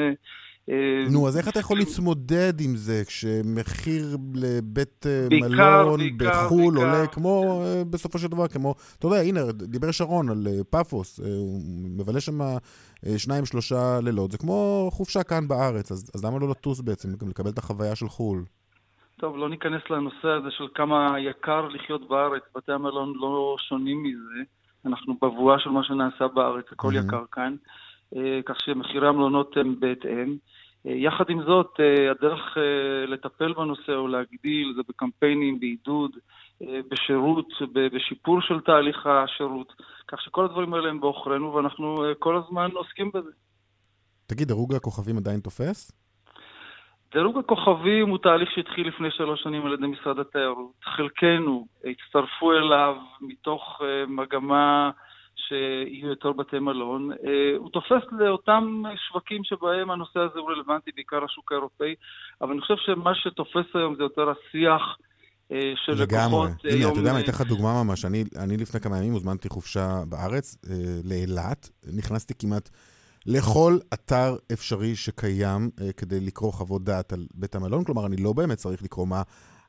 [1.12, 6.86] נו, אז איך אתה יכול להתמודד עם זה כשמחיר לבית בעיקר, מלון בעיקר, בחו"ל בעיקר.
[6.86, 11.60] עולה כמו, בסופו של דבר, כמו, אתה יודע, הנה, דיבר שרון על פאפוס, הוא
[11.98, 12.40] מבלה שם
[13.16, 17.28] שניים, שלושה לילות, זה כמו חופשה כאן בארץ, אז, אז למה לא לטוס בעצם, גם
[17.28, 18.44] לקבל את החוויה של חו"ל?
[19.20, 24.42] טוב, לא ניכנס לנושא הזה של כמה יקר לחיות בארץ, בתי המלון לא שונים מזה.
[24.86, 27.06] אנחנו בבואה של מה שנעשה בארץ, הכל mm-hmm.
[27.06, 27.56] יקר כאן,
[28.16, 30.36] אה, כך שמחירי המלונות הם בהתאם.
[30.86, 32.56] אה, יחד עם זאת, אה, הדרך
[33.08, 36.10] לטפל בנושא או להגדיל זה בקמפיינים, בעידוד,
[36.90, 39.72] בשירות, בשיפור של תהליך השירות.
[40.08, 43.30] כך שכל הדברים האלה הם בעוכרינו ואנחנו כל הזמן עוסקים בזה.
[44.26, 46.05] תגיד, דירוג הכוכבים עדיין תופס?
[47.16, 50.72] דירוג הכוכבים הוא תהליך שהתחיל לפני שלוש שנים על ידי משרד התיירות.
[50.84, 54.90] חלקנו הצטרפו אליו מתוך uh, מגמה
[55.36, 57.12] שיהיו יותר בתי מלון.
[57.12, 57.16] Uh,
[57.58, 61.94] הוא תופס לאותם שווקים שבהם הנושא הזה הוא רלוונטי, בעיקר השוק האירופאי,
[62.40, 64.82] אבל אני חושב שמה שתופס היום זה יותר השיח.
[65.52, 66.48] אה, של לגמרי.
[66.64, 68.04] הנה, אתה יודע מה, אני אתן לך דוגמה ממש.
[68.04, 70.56] אני, אני לפני כמה ימים הוזמנתי חופשה בארץ,
[71.04, 71.70] לאילת.
[71.96, 72.70] נכנסתי כמעט
[73.26, 77.84] לכל אתר אפשרי שקיים uh, כדי לקרוא חוות דעת על בית המלון.
[77.84, 79.22] כלומר, אני לא באמת צריך לקרוא מה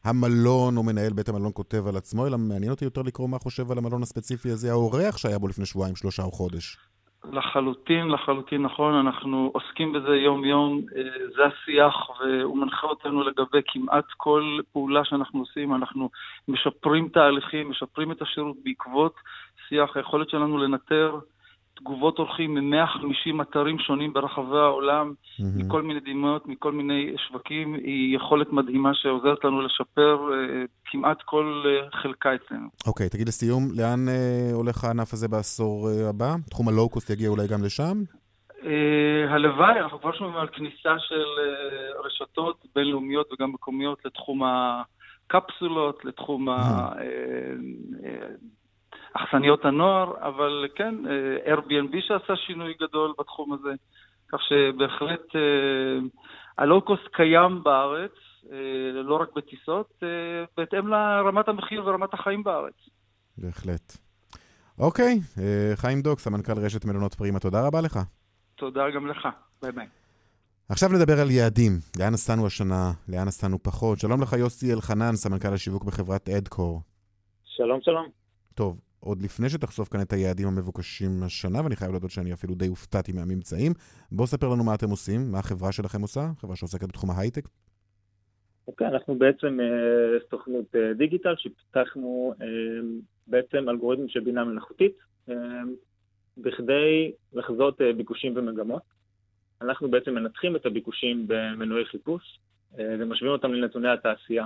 [0.05, 3.71] המלון או מנהל בית המלון כותב על עצמו, אלא מעניין אותי יותר לקרוא מה חושב
[3.71, 6.77] על המלון הספציפי הזה האורח שהיה בו לפני שבועיים, שלושה או חודש.
[7.31, 11.01] לחלוטין, לחלוטין נכון, אנחנו עוסקים בזה יום-יום, אה,
[11.35, 16.09] זה השיח והוא מנחה אותנו לגבי כמעט כל פעולה שאנחנו עושים, אנחנו
[16.47, 19.13] משפרים תהליכים, משפרים את השירות בעקבות
[19.69, 21.19] שיח, היכולת שלנו לנטר
[21.79, 25.43] תגובות אורחים מ-150 אתרים שונים ברחבי העולם, mm-hmm.
[25.55, 31.63] מכל מיני דמויות, מכל מיני שווקים, היא יכולת מדהימה שעוזרת לנו לשפר uh, כמעט כל
[31.65, 32.67] uh, חלקה אצלנו.
[32.87, 36.35] אוקיי, okay, תגיד לסיום, לאן uh, הולך הענף הזה בעשור uh, הבא?
[36.49, 38.03] תחום הלואו-קוסט יגיע אולי גם לשם?
[38.49, 38.65] Uh,
[39.29, 46.49] הלוואי, אנחנו כבר שומעים על כניסה של uh, רשתות בינלאומיות וגם מקומיות לתחום הקפסולות, לתחום
[46.49, 46.97] mm-hmm.
[49.17, 53.73] אכסניות הנוער, אבל כן, אה, Airbnb שעשה שינוי גדול בתחום הזה,
[54.31, 55.99] כך שבהחלט אה,
[56.57, 58.11] הלואו-קוסט קיים בארץ,
[58.51, 60.03] אה, לא רק בטיסות,
[60.57, 62.73] בהתאם לרמת המחיר ורמת החיים בארץ.
[63.37, 63.97] בהחלט.
[64.79, 65.19] אוקיי,
[65.75, 67.99] חיים דוק, סמנכ"ל רשת מלונות פרימה, תודה רבה לך.
[68.55, 69.27] תודה גם לך,
[69.61, 69.87] ביי ביי.
[70.69, 71.71] עכשיו נדבר על יעדים.
[71.99, 73.99] לאן נסענו השנה, לאן נסענו פחות.
[73.99, 76.81] שלום לך יוסי אלחנן, סמנכ"ל השיווק בחברת אדקור.
[77.45, 78.05] שלום, שלום.
[78.55, 82.67] טוב, עוד לפני שתחשוף כאן את היעדים המבוקשים השנה, ואני חייב להודות שאני אפילו די
[82.67, 83.71] הופתעתי מהממצאים,
[84.11, 87.47] בואו ספר לנו מה אתם עושים, מה החברה שלכם עושה, חברה שעוסקת בתחום ההייטק.
[88.67, 92.43] אוקיי, אוקיי, אנחנו בעצם אה, סוכנות אה, דיגיטל, שפיתחנו אה,
[93.27, 94.97] בעצם אלגוריתמים של בינה מלאכותית,
[95.29, 95.33] uh,
[96.37, 98.81] בכדי לחזות uh, ביקושים ומגמות.
[99.61, 102.39] אנחנו בעצם מנתחים את הביקושים במנועי חיפוש
[102.73, 104.45] uh, ומשווים אותם לנתוני התעשייה.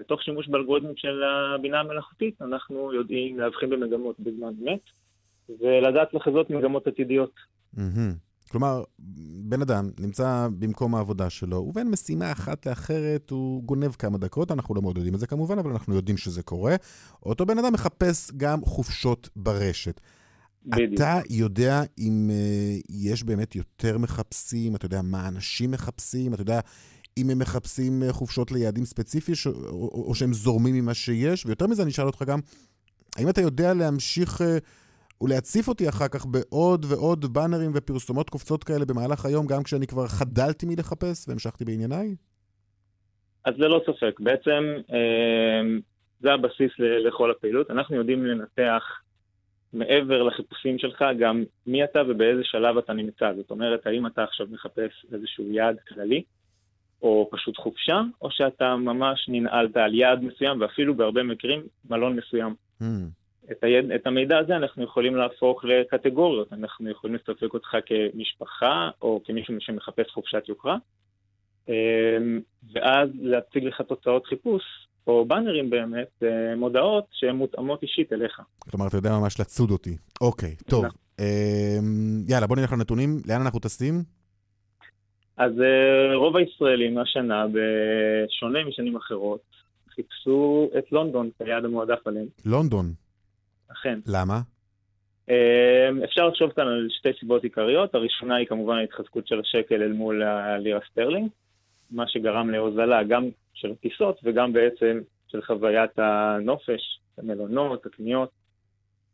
[0.00, 1.22] ותוך שימוש באלגוריתמים של
[1.54, 4.80] הבינה המלאכותית, אנחנו יודעים להבחין במגמות בזמן אמת,
[5.60, 7.32] ולדעת לחזות מגמות עתידיות.
[8.50, 8.82] כלומר,
[9.44, 14.74] בן אדם נמצא במקום העבודה שלו, ובין משימה אחת לאחרת הוא גונב כמה דקות, אנחנו
[14.74, 16.76] לא מאוד יודעים את זה כמובן, אבל אנחנו יודעים שזה קורה.
[17.22, 20.00] אותו בן אדם מחפש גם חופשות ברשת.
[20.66, 20.94] בדיוק.
[20.94, 26.60] אתה יודע אם uh, יש באמת יותר מחפשים, אתה יודע מה אנשים מחפשים, אתה יודע
[27.22, 29.46] אם הם מחפשים אה, חופשות ליעדים ספציפיים, ש...
[29.46, 32.38] או, או שהם זורמים ממה שיש, ויותר מזה אני אשאל אותך גם,
[33.16, 34.58] האם אתה יודע להמשיך אה,
[35.20, 40.06] ולהציף אותי אחר כך בעוד ועוד באנרים ופרסומות קופצות כאלה במהלך היום, גם כשאני כבר
[40.06, 42.14] חדלתי מלחפש והמשכתי בענייניי?
[43.44, 45.78] אז ללא ספק, בעצם אה,
[46.20, 47.70] זה הבסיס לכל הפעילות.
[47.70, 48.82] אנחנו יודעים לנתח
[49.72, 53.32] מעבר לחיפושים שלך גם מי אתה ובאיזה שלב אתה נמצא.
[53.36, 56.22] זאת אומרת, האם אתה עכשיו מחפש איזשהו יעד כללי,
[57.02, 62.54] או פשוט חופשה, או שאתה ממש ננעלת על יעד מסוים, ואפילו בהרבה מקרים מלון מסוים.
[62.82, 62.84] Mm.
[63.52, 66.52] את, היד, את המידע הזה אנחנו יכולים להפוך לקטגוריות.
[66.52, 70.76] אנחנו יכולים לספק אותך כמשפחה, או כמישהו שמחפש חופשת יוקרה,
[71.68, 72.40] אמ,
[72.72, 74.62] ואז להציג לך תוצאות חיפוש,
[75.06, 78.40] או באנרים באמת, אה, מודעות שהן מותאמות אישית אליך.
[78.70, 79.96] כלומר, אתה יודע ממש לצוד אותי.
[80.20, 80.84] אוקיי, טוב.
[80.84, 80.98] נכון.
[81.20, 83.16] אמ, יאללה, בוא נלך לנתונים.
[83.26, 84.19] לאן אנחנו טסים?
[85.40, 89.40] אז אה, רוב הישראלים השנה, בשונה משנים אחרות,
[89.88, 92.26] חיפשו את לונדון כיעד המועדף עליהם.
[92.46, 92.86] לונדון?
[93.72, 93.98] אכן.
[94.06, 94.40] למה?
[95.30, 97.94] אה, אפשר לחשוב כאן על שתי סיבות עיקריות.
[97.94, 101.28] הראשונה היא כמובן ההתחזקות של השקל אל מול הלירה סטרלינג,
[101.90, 108.30] מה שגרם להוזלה גם של הטיסות וגם בעצם של חוויית הנופש, המלונות, הקניות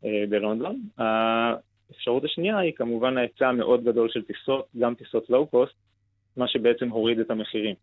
[0.05, 0.81] אה, בלונדון.
[0.97, 5.73] האפשרות השנייה היא כמובן ההיצע המאוד גדול של טיסות, גם טיסות לואו-קוסט,
[6.37, 7.75] מה שבעצם הוריד את המחירים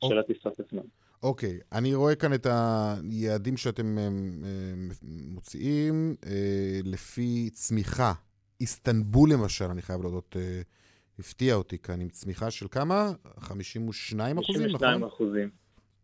[0.00, 0.18] של אוקיי.
[0.18, 0.82] הטיסות עצמן.
[1.22, 1.78] אוקיי, okay.
[1.78, 4.08] אני רואה כאן את היעדים שאתם אה, אה,
[5.34, 8.12] מוציאים אה, לפי צמיחה.
[8.60, 10.36] איסטנבול למשל, אני חייב להודות,
[11.18, 13.10] הפתיע אותי כאן עם צמיחה של כמה?
[13.38, 14.78] 52 אחוזים, נכון?
[14.78, 15.50] 52 אחוזים.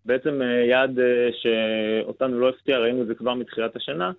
[0.05, 0.41] בעצם
[0.71, 0.99] יעד
[1.33, 4.13] שאותנו לא הפתיע, ראינו את זה כבר מתחילת השנה,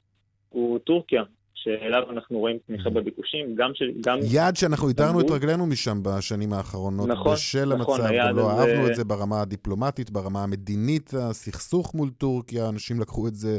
[0.50, 1.24] הוא טורקיה,
[1.64, 3.92] שאליו אנחנו רואים תמיכה בביקושים, גם של...
[4.06, 8.52] גם יעד שאנחנו איתרנו את רגלינו משם בשנים האחרונות, נכון, בשל נכון, המצב, גם לא
[8.52, 8.92] אהבנו זה...
[8.92, 13.58] את זה ברמה הדיפלומטית, ברמה המדינית, הסכסוך מול טורקיה, אנשים לקחו את זה...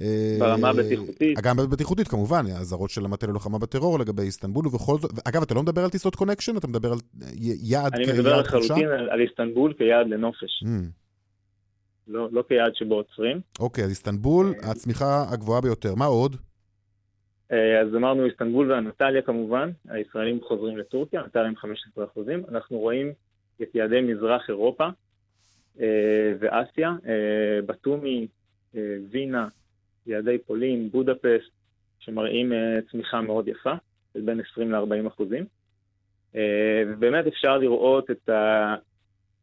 [0.00, 1.38] אה, ברמה הבטיחותית.
[1.42, 5.62] גם בבטיחותית, כמובן, האזהרות של המטה ללוחמה בטרור לגבי איסטנבול, ובכל זאת, אגב, אתה לא
[5.62, 6.56] מדבר על טיסות קונקשן?
[6.56, 6.98] אתה מדבר על
[7.40, 8.10] יעד כיעד חופשה?
[8.10, 10.62] אני מדבר לחלוטין על, על איסטנבול כיעד לנופש.
[10.64, 10.68] Mm.
[12.08, 13.40] לא, לא כיעד שבו עוצרים.
[13.60, 15.94] אוקיי, אז איסטנבול, אה, הצמיחה הגבוהה ביותר.
[15.94, 16.36] מה עוד?
[17.54, 22.42] אה, אז אמרנו איסטנבול ואנטליה כמובן, הישראלים חוזרים לטורקיה, אנטליה עם 15 אחוזים.
[22.48, 23.12] אנחנו רואים
[23.62, 24.88] את יעדי מזרח אירופה
[25.80, 28.26] אה, ואסיה, אה, בתומי,
[29.10, 29.48] וינה,
[30.06, 31.50] יעדי פולין, בודפסט,
[31.98, 32.52] שמראים
[32.90, 33.72] צמיחה מאוד יפה,
[34.14, 35.44] של בין 20 ל-40 אחוזים.
[36.88, 38.74] ובאמת אפשר לראות את ה...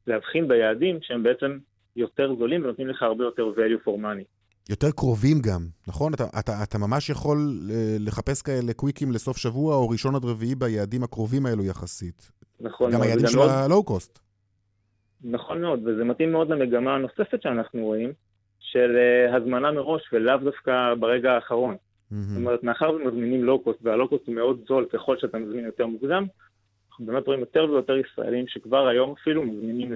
[0.08, 1.58] להבחין ביעדים שהם בעצם
[1.96, 4.41] יותר זולים ונותנים לך הרבה יותר value for money.
[4.70, 6.14] יותר קרובים גם, נכון?
[6.14, 7.38] אתה, אתה, אתה ממש יכול
[7.70, 12.32] אה, לחפש כאלה קוויקים לסוף שבוע או ראשון עד רביעי ביעדים הקרובים האלו יחסית.
[12.60, 13.02] נכון גם.
[13.02, 13.50] היעדים של מאוד...
[13.50, 14.20] הלואו-קוסט.
[15.24, 18.14] נכון מאוד, וזה מתאים מאוד למגמה הנוספת שאנחנו רואים,
[18.60, 21.76] של אה, הזמנה מראש ולאו דווקא ברגע האחרון.
[21.76, 22.16] Mm-hmm.
[22.16, 26.26] זאת אומרת, מאחר ומזמינים לואו-קוסט, והלואו-קוסט הוא מאוד זול ככל שאתה מזמין יותר מוקדם,
[26.90, 29.94] אנחנו באמת רואים יותר ויותר ישראלים שכבר היום אפילו מזמינים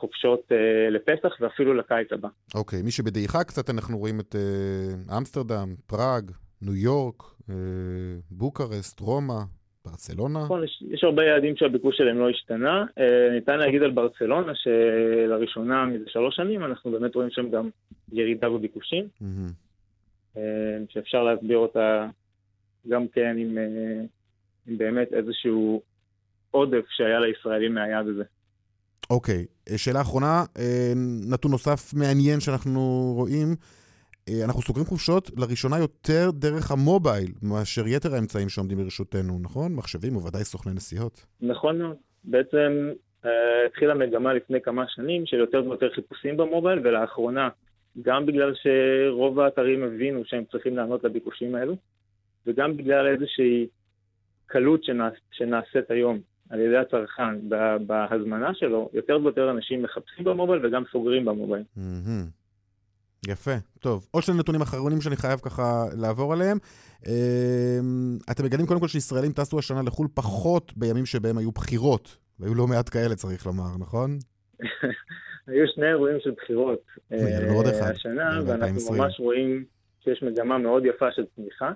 [0.00, 2.28] חופשות אה, לפסח ואפילו לקיץ הבא.
[2.54, 6.30] אוקיי, אוקיי, מי שבדעיכה קצת, אנחנו רואים את אה, אמסטרדם, פראג,
[6.62, 7.52] ניו יורק, אה,
[8.30, 9.40] בוקרסט, רומא,
[9.84, 10.44] ברצלונה.
[10.44, 12.84] נכון, יש, יש הרבה יעדים שהביקוש שלהם לא השתנה.
[12.98, 17.68] Uh, ניתן להגיד על ברצלונה שלראשונה מזה שלוש שנים אנחנו באמת רואים שם גם
[18.12, 20.36] ירידה בביקושים, mm-hmm.
[20.36, 20.38] uh,
[20.88, 22.06] שאפשר להסביר אותה
[22.88, 24.06] גם כן עם, uh,
[24.66, 25.82] עם באמת איזשהו
[26.50, 28.24] עודף שהיה לישראלים מהיעד הזה.
[29.10, 29.78] אוקיי, okay.
[29.78, 30.92] שאלה אחרונה, אה,
[31.30, 33.56] נתון נוסף מעניין שאנחנו רואים,
[34.28, 39.74] אה, אנחנו סוגרים חופשות לראשונה יותר דרך המובייל מאשר יתר האמצעים שעומדים לרשותנו, נכון?
[39.74, 41.26] מחשבים ובוודאי סוכני נסיעות.
[41.40, 41.96] נכון מאוד.
[42.24, 42.90] בעצם
[43.24, 47.48] אה, התחילה מגמה לפני כמה שנים של יותר ויותר חיפושים במובייל, ולאחרונה,
[48.02, 51.76] גם בגלל שרוב האתרים הבינו שהם צריכים לענות לביקושים האלו,
[52.46, 53.66] וגם בגלל איזושהי
[54.46, 57.48] קלות שנעש, שנעשית היום על ידי הצרכן
[57.86, 61.64] בהזמנה שלו, יותר ויותר אנשים מחפשים במובייל וגם סוגרים במובייל.
[63.28, 64.06] יפה, טוב.
[64.10, 66.58] עוד שני נתונים אחרונים שאני חייב ככה לעבור עליהם.
[67.06, 72.54] אמ, אתם מגלים קודם כל שישראלים טסו השנה לחו"ל פחות בימים שבהם היו בחירות, והיו
[72.54, 74.18] לא מעט כאלה צריך לומר, נכון?
[75.46, 76.80] היו שני אירועים של בחירות
[77.12, 79.64] אה, השנה, ואנחנו ממש רואים
[80.04, 81.72] שיש מגמה מאוד יפה של צמיחה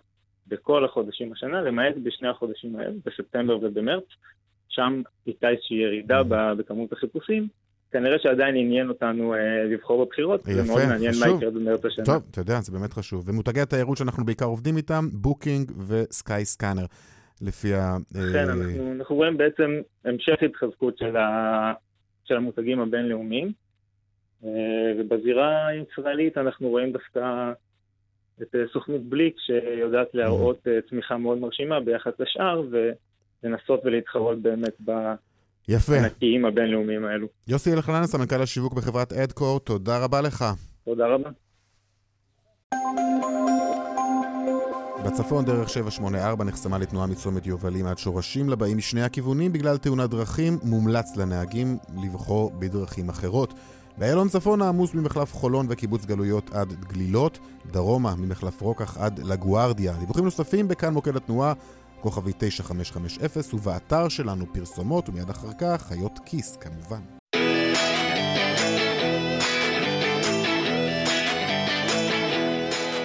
[0.47, 4.05] בכל החודשים השנה, למעט בשני החודשים האלה, בספטמבר ובמרץ,
[4.75, 6.55] שם הייתה איזושהי ירידה mm.
[6.59, 7.49] בכמות החיפושים.
[7.95, 11.29] כנראה שעדיין עניין אותנו אה, לבחור בבחירות, יפה, זה מאוד מעניין חשוב.
[11.29, 12.05] מה יקרה במרץ השנה.
[12.05, 13.29] טוב, אתה יודע, זה באמת חשוב.
[13.29, 16.85] ומותגי התיירות שאנחנו בעיקר עובדים איתם, Booking ו Skyscanner,
[17.43, 17.97] לפי ה...
[18.33, 18.43] כן, אה...
[18.43, 21.73] אנחנו, אנחנו רואים בעצם המשך התחזקות של, ה,
[22.25, 23.53] של המותגים הבינלאומיים,
[24.45, 24.51] אה,
[24.99, 27.53] ובזירה הישראלית אנחנו רואים דווקא
[28.43, 32.63] את סוכנות בליק, שיודעת להראות צמיחה מאוד מרשימה ביחס לשאר,
[33.45, 37.27] ולנסות ולהתחרות באמת בענקיים הבינלאומיים האלו.
[37.49, 40.45] יוסי אלחנן, סמנכ"ל השיווק בחברת אדקור, תודה רבה לך.
[40.85, 41.31] תודה רבה.
[45.05, 50.59] בצפון דרך 784 נחסמה לתנועה מצומת יובלים עד שורשים לבאים משני הכיוונים בגלל תאונת דרכים,
[50.63, 53.55] מומלץ לנהגים לבחור בדרכים אחרות.
[53.99, 57.39] באיילון צפון העמוס ממחלף חולון וקיבוץ גלויות עד גלילות,
[57.73, 59.93] דרומה ממחלף רוקח עד לגוארדיה.
[59.93, 61.53] דיווחים נוספים בכאן מוקד התנועה,
[62.05, 67.01] כוכבי 9550 ובאתר שלנו פרסומות ומיד אחר כך חיות כיס כמובן.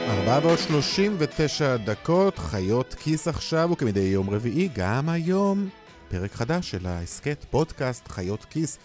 [0.07, 5.69] ארבעה ועוד שלושים ותשע דקות, חיות כיס עכשיו, וכמדי יום רביעי, גם היום,
[6.09, 8.77] פרק חדש של ההסכת, פודקאסט חיות כיס.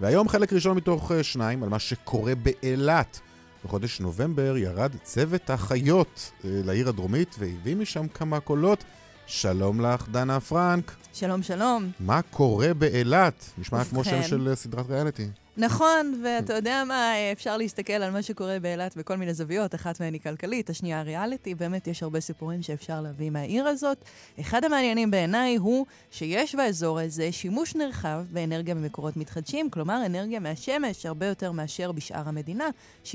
[0.00, 3.20] והיום חלק ראשון מתוך אה, שניים על מה שקורה באילת.
[3.64, 8.84] בחודש נובמבר ירד צוות החיות אה, לעיר הדרומית והביא משם כמה קולות.
[9.26, 10.94] שלום לך, דנה פרנק.
[11.12, 11.90] שלום, שלום.
[12.00, 13.50] מה קורה באילת?
[13.58, 15.28] נשמע כמו שם של אה, סדרת ריאליטי.
[15.56, 20.12] נכון, ואתה יודע מה, אפשר להסתכל על מה שקורה באילת בכל מיני זוויות, אחת מהן
[20.14, 24.04] היא כלכלית, השנייה ריאליטי, באמת יש הרבה סיפורים שאפשר להביא מהעיר הזאת.
[24.40, 31.06] אחד המעניינים בעיניי הוא שיש באזור הזה שימוש נרחב באנרגיה ממקורות מתחדשים, כלומר אנרגיה מהשמש,
[31.06, 32.68] הרבה יותר מאשר בשאר המדינה.
[33.04, 33.08] 75%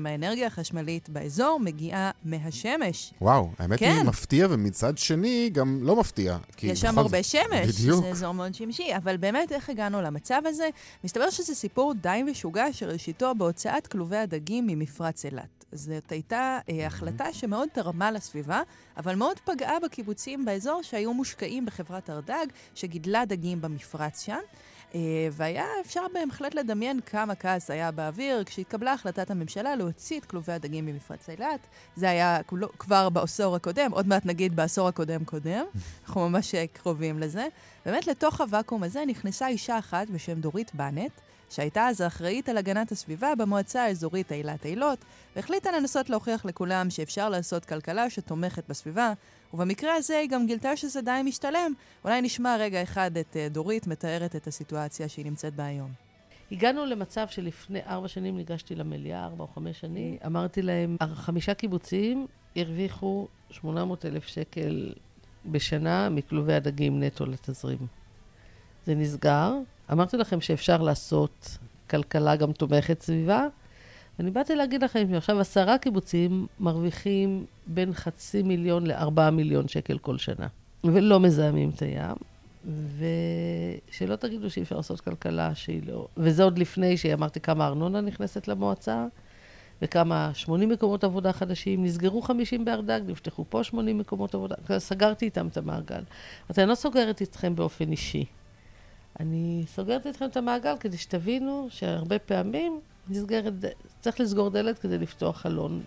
[0.00, 3.14] מהאנרגיה החשמלית באזור מגיעה מהשמש.
[3.20, 3.94] וואו, האמת כן.
[3.96, 6.36] היא מפתיע, ומצד שני גם לא מפתיע.
[6.62, 8.04] יש שם הרבה שמש, בדיוק.
[8.04, 10.68] זה אזור מאוד שמשי, אבל באמת איך הגענו למצב הזה?
[11.18, 15.64] מסתבר שזה סיפור די משוגע שראשיתו בהוצאת כלובי הדגים ממפרץ אילת.
[15.72, 18.62] זאת הייתה אה, החלטה שמאוד תרמה לסביבה,
[18.96, 24.38] אבל מאוד פגעה בקיבוצים באזור שהיו מושקעים בחברת ארדג, שגידלה דגים במפרץ שם.
[24.94, 30.52] אה, והיה אפשר בהחלט לדמיין כמה כעס היה באוויר כשהתקבלה החלטת הממשלה להוציא את כלובי
[30.52, 31.60] הדגים ממפרץ אילת.
[31.96, 32.40] זה היה
[32.78, 35.64] כבר בעשור הקודם, עוד מעט נגיד בעשור הקודם-קודם,
[36.06, 37.46] אנחנו ממש קרובים לזה.
[37.86, 41.12] באמת לתוך הוואקום הזה נכנסה אישה אחת בשם דורית בנט,
[41.50, 45.04] שהייתה אז אחראית על הגנת הסביבה במועצה האזורית אילת אילות,
[45.36, 49.12] והחליטה לנסות להוכיח לכולם שאפשר לעשות כלכלה שתומכת בסביבה,
[49.54, 51.72] ובמקרה הזה היא גם גילתה שזה די משתלם.
[52.04, 55.90] אולי נשמע רגע אחד את uh, דורית מתארת את הסיטואציה שהיא נמצאת בה היום.
[56.52, 62.26] הגענו למצב שלפני ארבע שנים ניגשתי למליאה, ארבע או חמש שנים, אמרתי להם, חמישה קיבוצים
[62.56, 64.92] הרוויחו 800 אלף שקל
[65.46, 67.86] בשנה מכלובי הדגים נטו לתזרים.
[68.86, 69.54] זה נסגר.
[69.92, 71.58] אמרתי לכם שאפשר לעשות
[71.90, 73.46] כלכלה גם תומכת סביבה,
[74.18, 80.18] ואני באתי להגיד לכם שעכשיו עשרה קיבוצים מרוויחים בין חצי מיליון לארבעה מיליון שקל כל
[80.18, 80.46] שנה,
[80.84, 82.16] ולא מזהמים את הים.
[83.88, 86.08] ושלא תגידו שאי אפשר לעשות כלכלה שהיא לא...
[86.16, 89.06] וזה עוד לפני שאמרתי כמה ארנונה נכנסת למועצה,
[89.82, 95.46] וכמה 80 מקומות עבודה חדשים, נסגרו 50 בארדג, נפתחו פה 80 מקומות עבודה, סגרתי איתם
[95.46, 96.02] את המעגל.
[96.48, 98.24] אז אני לא סוגרת איתכם באופן אישי.
[99.20, 103.52] אני סוגרת איתכם את המעגל כדי שתבינו שהרבה פעמים נסגרת,
[104.00, 105.82] צריך לסגור דלת כדי לפתוח חלון.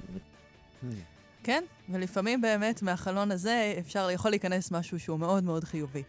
[1.44, 6.04] כן, ולפעמים באמת מהחלון הזה אפשר, יכול להיכנס משהו שהוא מאוד מאוד חיובי.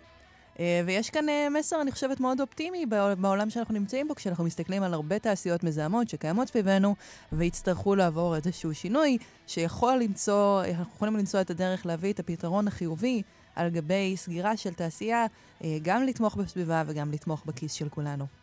[0.60, 2.86] אה, ויש כאן אה, מסר, אני חושבת, מאוד אופטימי
[3.18, 6.94] בעולם שאנחנו נמצאים בו, כשאנחנו מסתכלים על הרבה תעשיות מזהמות שקיימות סביבנו,
[7.32, 13.22] ויצטרכו לעבור איזשהו שינוי, שיכול למצוא, אנחנו יכולים למצוא את הדרך להביא את הפתרון החיובי
[13.56, 15.26] על גבי סגירה של תעשייה,
[15.64, 18.41] אה, גם לתמוך בסביבה וגם לתמוך בכיס של כולנו.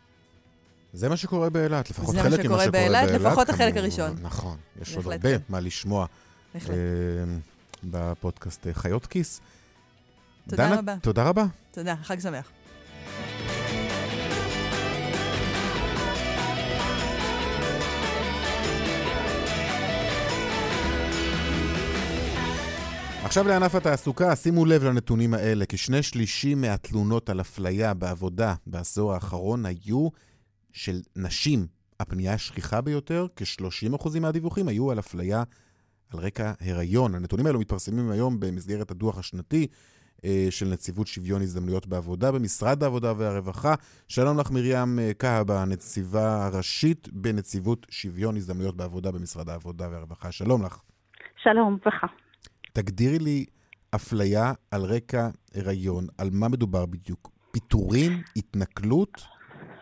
[0.92, 2.72] זה מה שקורה באילת, לפחות חלק ממה שקורה באילת.
[2.72, 4.16] זה מה שקורה באילת, לפחות החלק הראשון.
[4.22, 6.06] נכון, יש עוד הרבה מה לשמוע
[7.84, 9.40] בפודקאסט חיות כיס.
[10.48, 10.96] תודה רבה.
[11.02, 11.44] תודה רבה.
[11.70, 12.50] תודה, חג שמח.
[23.24, 29.66] עכשיו לענף התעסוקה, שימו לב לנתונים האלה, כשני שלישים מהתלונות על אפליה בעבודה בעשור האחרון
[29.66, 30.08] היו
[30.72, 31.66] של נשים.
[32.00, 35.42] הפנייה השכיחה ביותר, כ-30% מהדיווחים היו על אפליה
[36.12, 37.14] על רקע הריון.
[37.14, 39.66] הנתונים האלו מתפרסמים היום במסגרת הדוח השנתי
[40.24, 43.74] אה, של נציבות שוויון הזדמנויות בעבודה במשרד העבודה והרווחה.
[44.08, 50.32] שלום לך מרים אה, כהבא, הנציבה הראשית בנציבות שוויון הזדמנויות בעבודה במשרד העבודה והרווחה.
[50.32, 50.80] שלום לך.
[51.42, 52.06] שלום, ברכה.
[52.72, 53.44] תגדירי לי
[53.94, 57.30] אפליה על רקע הריון, על מה מדובר בדיוק?
[57.50, 58.22] פיטורים?
[58.36, 59.22] התנכלות?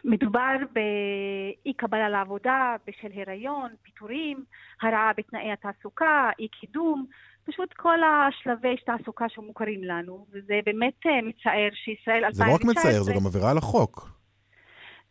[0.04, 4.44] מדובר באי קבלה לעבודה בשל הריון, פיטורים,
[4.82, 7.06] הרעה בתנאי התעסוקה, אי קידום,
[7.44, 12.32] פשוט כל השלבי תעסוקה שמוכרים לנו, וזה באמת אה, מצער שישראל 2019...
[12.32, 14.18] זה לא רק מצער, זה גם עבירה על החוק.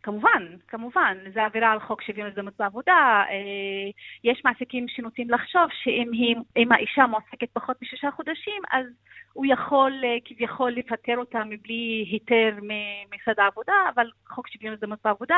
[0.02, 3.22] כמובן, כמובן, זה עבירה על חוק שוויון הזדמנות בעבודה.
[3.30, 3.90] אה,
[4.24, 8.86] יש מעסיקים שנוטים לחשוב שאם האישה מועסקת פחות משישה חודשים, אז
[9.38, 15.36] הוא יכול אה, כביכול לפטר אותה מבלי היתר ממשרד העבודה, אבל חוק שוויון הזדמנות בעבודה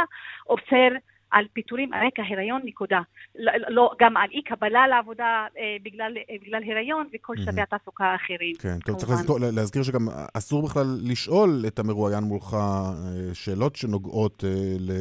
[0.48, 0.88] אוסר
[1.30, 3.00] על פיטורים על רקע הריון, נקודה.
[3.34, 7.44] לא, לא, גם על אי קבלה לעבודה אה, בגלל, אה, בגלל הריון וכל mm-hmm.
[7.44, 8.54] שלבי התעסוקה האחרים.
[8.58, 14.44] כן, טוב, צריך לזכור, להזכיר שגם אסור בכלל לשאול את המרואיין מולך אה, שאלות שנוגעות
[14.44, 14.94] אה,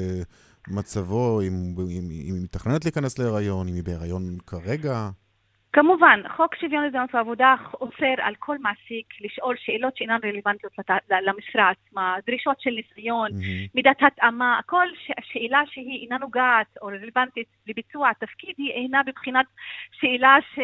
[0.70, 5.10] למצבו, אם, אם, אם היא מתכננת להיכנס להריון, אם היא בהריון כרגע.
[5.74, 10.74] כמובן, חוק שוויון הזדמנות בעבודה אוסר על כל מעסיק לשאול שאלות שאינן רלוונטיות
[11.09, 13.70] למשרה עצמה, דרישות של ניסיון, mm-hmm.
[13.76, 14.88] מידת התאמה, כל
[15.22, 19.45] שאלה שהיא אינה נוגעת או רלוונטית לביצוע התפקיד היא אינה בבחינת
[19.91, 20.59] שאלה ש...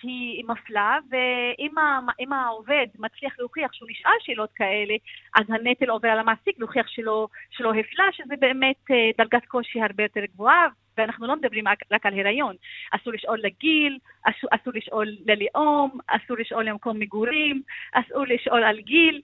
[0.00, 4.94] שהיא מפלה, ואם העובד מצליח להוכיח שהוא נשאל שאלות כאלה,
[5.34, 10.02] אז הנטל עובר על המעסיק להוכיח שלא, שלא הפלה, שזה באמת אה, דרגת קושי הרבה
[10.02, 10.66] יותר גבוהה,
[10.98, 12.56] ואנחנו לא מדברים רק על הריון.
[12.92, 17.62] אסור לשאול לגיל, אסור, אסור לשאול ללאום, אסור לשאול למקום מגורים,
[17.92, 19.20] אסור לשאול על גיל,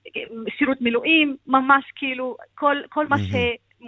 [0.58, 3.32] שירות מילואים, ממש כאילו כל, כל מה ש...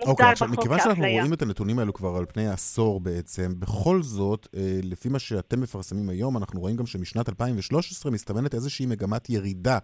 [0.02, 4.48] אוקיי, עכשיו, מכיוון שאנחנו רואים את הנתונים האלו כבר על פני עשור בעצם, בכל זאת,
[4.56, 9.78] אה, לפי מה שאתם מפרסמים היום, אנחנו רואים גם שמשנת 2013 מסתמנת איזושהי מגמת ירידה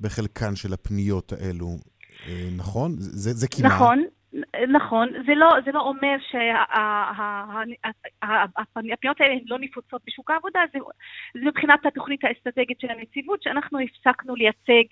[0.00, 1.76] בחלקן של הפניות האלו.
[2.28, 2.94] אה, נכון?
[2.98, 3.72] זה, זה כמעט...
[3.72, 4.04] נכון.
[4.68, 6.16] נכון, זה לא, זה לא אומר
[8.20, 10.78] שהפניות האלה הן לא נפוצות בשוק העבודה, זה,
[11.34, 14.84] זה מבחינת התוכנית האסטרטגית של הנציבות, שאנחנו הפסקנו לייצג,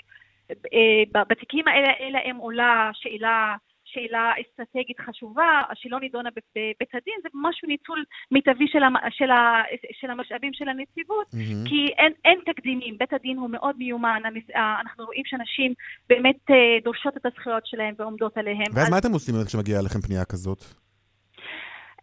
[0.51, 3.57] אה, בתיקים האלה, אלא אם עולה שאלה
[3.93, 9.63] שאלה אסטרטגית חשובה, שלא נידונה בבית הדין, זה משהו ניצול מיטבי של, המ, של, ה,
[10.01, 11.69] של המשאבים של הנציבות, mm-hmm.
[11.69, 14.23] כי אין, אין תקדימים, בית הדין הוא מאוד מיומן,
[14.55, 15.75] אנחנו רואים שאנשים
[16.09, 18.71] באמת אה, דורשות את הזכויות שלהם ועומדות עליהם.
[18.75, 18.91] ואז אז...
[18.91, 20.86] מה אתם עושים כשמגיעה לכם פנייה כזאת?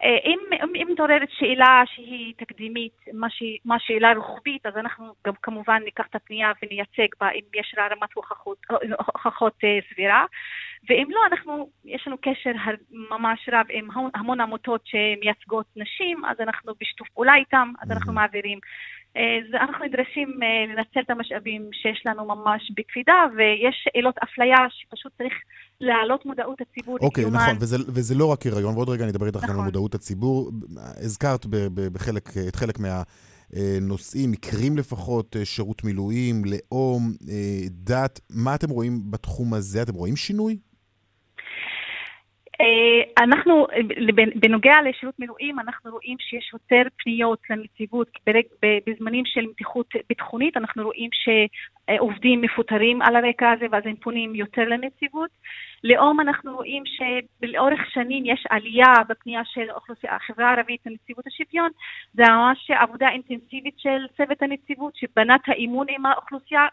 [0.03, 0.39] אה, אם,
[0.75, 6.05] אם מתעוררת שאלה שהיא תקדימית, מה, ש, מה שאלה רוחבית, אז אנחנו גם כמובן ניקח
[6.09, 8.57] את הפנייה ונייצג בה אם יש לה רמת הוכחות,
[8.97, 10.25] הוכחות אה, סבירה.
[10.89, 12.51] ואם לא, אנחנו, יש לנו קשר
[12.91, 18.59] ממש רב עם המון עמותות שמייצגות נשים, אז אנחנו בשיתוף פעולה איתם, אז אנחנו מעבירים.
[19.15, 20.39] אז אנחנו נדרשים
[20.69, 25.33] לנצל את המשאבים שיש לנו ממש בקפידה, ויש שאלות אפליה שפשוט צריך
[25.81, 26.97] להעלות מודעות הציבור.
[27.01, 29.55] אוקיי, okay, נכון, וזה, וזה לא רק הריון, ועוד רגע אני אדבר איתך נכון.
[29.55, 30.51] על מודעות הציבור.
[31.05, 31.45] הזכרת
[31.75, 33.01] בחלק, את חלק מה...
[33.81, 37.13] נושאים, מקרים לפחות, שירות מילואים, לאום,
[37.69, 39.81] דת, מה אתם רואים בתחום הזה?
[39.81, 40.57] אתם רואים שינוי?
[42.61, 43.67] אה, אנחנו,
[44.35, 48.07] בנוגע לשירות מילואים, אנחנו רואים שיש יותר פניות לנציבות
[48.87, 54.61] בזמנים של מתיחות ביטחונית, אנחנו רואים שעובדים מפוטרים על הרקע הזה ואז הם פונים יותר
[54.61, 55.29] לנציבות.
[55.83, 59.67] לאום אנחנו רואים שלאורך שנים יש עלייה בפנייה של
[60.09, 61.69] החברה הערבית לנציבות השוויון,
[62.13, 66.67] זה ממש עבודה אינטנסיבית של צוות הנציבות שבנה את האמון עם האוכלוסייה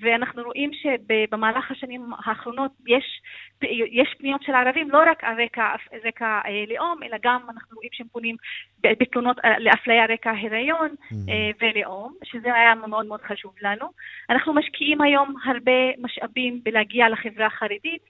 [0.00, 3.04] ואנחנו רואים שבמהלך השנים האחרונות יש,
[3.90, 5.74] יש פניות של ערבים לא רק על רקע,
[6.04, 8.36] רקע אה, לאום, אלא גם אנחנו רואים שהם פונים
[8.80, 10.94] בתלונות אה, לאפליה רקע הריון.
[11.28, 13.86] אה, ולאום, שזה היה מאוד מאוד חשוב לנו.
[14.30, 18.02] אנחנו משקיעים היום הרבה משאבים בלהגיע לחברה החרדית,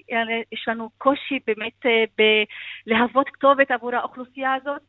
[0.53, 1.87] יש לנו קושי באמת
[2.87, 4.83] בלהוות כתובת עבור האוכלוסייה הזאת.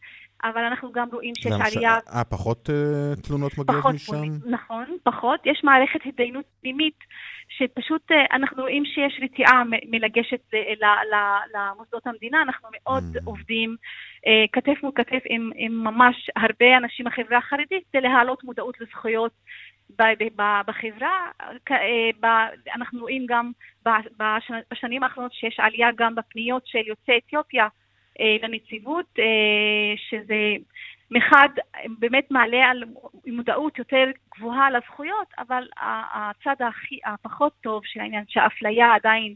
[0.43, 1.99] אבל אנחנו גם רואים שיש עלייה...
[2.15, 4.11] אה, פחות uh, תלונות מגיעות פחות משם?
[4.11, 5.39] פונים, נכון, פחות.
[5.45, 6.99] יש מערכת התדיינות פנימית,
[7.49, 10.41] שפשוט uh, אנחנו רואים שיש רתיעה מלגשת
[11.53, 12.41] למוסדות המדינה.
[12.41, 13.19] אנחנו מאוד mm.
[13.23, 13.75] עובדים
[14.17, 19.31] uh, כתף מול כתף עם, עם ממש הרבה אנשים בחברה החרדית, כדי להעלות מודעות לזכויות
[20.67, 21.31] בחברה,
[22.75, 23.51] אנחנו רואים גם
[24.71, 27.67] בשנים האחרונות שיש עלייה גם בפניות של יוצאי אתיופיה
[28.43, 30.55] לנציבות, אה, שזה
[31.12, 31.49] מחד
[31.99, 32.84] באמת מעלה על
[33.28, 34.05] מודעות יותר
[34.36, 35.64] גבוהה לזכויות, אבל
[36.14, 39.36] הצד הכי, הפחות טוב של העניין, שהאפליה עדיין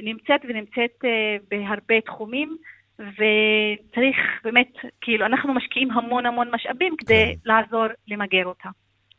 [0.00, 2.56] נמצאת ונמצאת אה, בהרבה תחומים.
[2.98, 7.50] וצריך באמת, כאילו, אנחנו משקיעים המון המון משאבים כדי כן.
[7.52, 8.68] לעזור למגר אותה.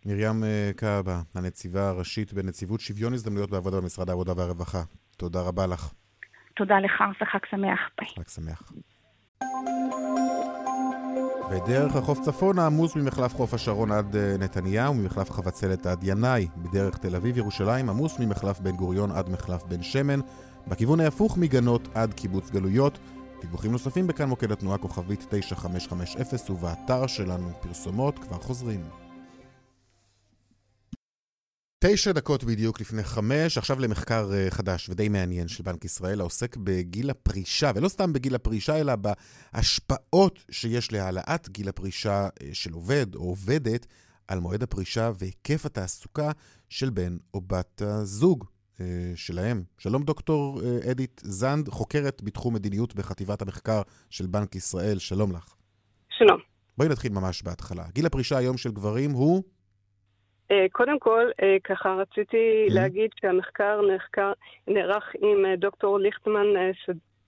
[0.05, 0.43] מרים
[0.77, 4.81] כעבה, הנציבה הראשית בנציבות שוויון הזדמנויות בעבודה במשרד העבודה והרווחה.
[5.17, 5.93] תודה רבה לך.
[6.55, 7.89] תודה לך, חג שמח.
[7.99, 8.07] ביי.
[8.07, 8.71] חג שמח.
[11.51, 16.47] בדרך החוף צפונה עמוס ממחלף חוף השרון עד אה, נתניה וממחלף חבצלת עד ינאי.
[16.57, 20.19] בדרך תל אביב ירושלים עמוס ממחלף בן גוריון עד מחלף בן שמן.
[20.67, 22.99] בכיוון ההפוך מגנות עד קיבוץ גלויות.
[23.41, 29.06] דיווחים נוספים בכאן מוקד התנועה כוכבית 9550 ובאתר שלנו פרסומות כבר חוזרים.
[31.93, 36.57] תשע דקות בדיוק לפני חמש, עכשיו למחקר אה, חדש ודי מעניין של בנק ישראל, העוסק
[36.57, 43.15] בגיל הפרישה, ולא סתם בגיל הפרישה, אלא בהשפעות שיש להעלאת גיל הפרישה אה, של עובד
[43.15, 43.85] או עובדת
[44.27, 46.31] על מועד הפרישה והיקף התעסוקה
[46.69, 48.45] של בן או בת הזוג
[48.79, 48.85] אה,
[49.15, 49.63] שלהם.
[49.77, 50.61] שלום דוקטור
[50.91, 55.55] אדית זנד, חוקרת בתחום מדיניות בחטיבת המחקר של בנק ישראל, שלום לך.
[56.17, 56.39] שלום.
[56.77, 57.83] בואי נתחיל ממש בהתחלה.
[57.93, 59.43] גיל הפרישה היום של גברים הוא?
[60.51, 62.73] אה, קודם כל, אה, ככה רציתי mm-hmm.
[62.73, 64.33] להגיד שהמחקר נחקר,
[64.67, 66.45] נערך עם אה, דוקטור ליכטמן,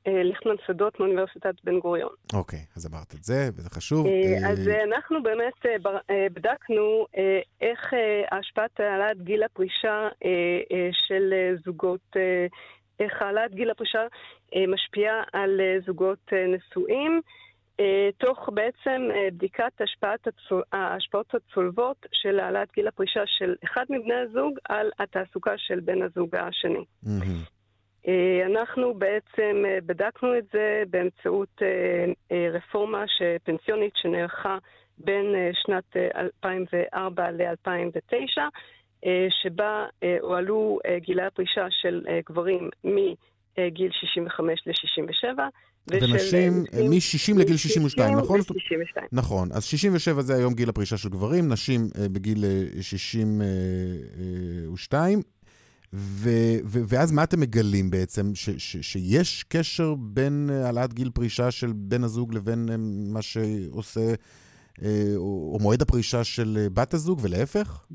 [0.07, 2.09] ליכטמן שדות מאוניברסיטת בן גוריון.
[2.33, 4.07] אוקיי, okay, אז אמרת את זה, וזה חשוב.
[4.49, 5.65] אז אנחנו באמת
[6.33, 7.05] בדקנו
[7.61, 7.93] איך
[8.31, 10.07] השפעת העלאת גיל הפרישה
[10.91, 11.33] של
[11.65, 12.15] זוגות,
[12.99, 14.01] איך העלאת גיל הפרישה
[14.67, 17.21] משפיעה על זוגות נשואים.
[17.79, 20.63] אה, תוך בעצם אה, בדיקת השפעת הצול...
[20.71, 26.35] ההשפעות הצולבות של העלאת גיל הפרישה של אחד מבני הזוג על התעסוקה של בן הזוג
[26.35, 26.85] השני.
[27.05, 28.09] Mm-hmm.
[28.45, 31.61] אנחנו בעצם בדקנו את זה באמצעות
[32.53, 33.03] רפורמה
[33.43, 34.57] פנסיונית שנערכה
[34.97, 35.95] בין שנת
[36.43, 38.41] 2004 ל-2009,
[39.29, 39.85] שבה
[40.21, 42.69] הועלו גילי הפרישה של גברים
[43.67, 45.39] מגיל 65 ל-67,
[45.91, 48.41] ונשים מ-60 לגיל 62, נכון?
[48.41, 49.07] 62.
[49.11, 52.45] נכון, אז 67 זה היום גיל הפרישה של גברים, נשים אה, בגיל
[52.81, 55.17] 62.
[55.17, 55.23] אה,
[55.93, 58.35] ו- ו- ואז מה אתם מגלים בעצם?
[58.35, 62.69] ש- ש- שיש קשר בין אה, העלאת גיל פרישה של בן הזוג לבין
[63.13, 64.13] מה שעושה אה,
[65.15, 67.85] או, או מועד הפרישה של אה, בת הזוג ולהפך?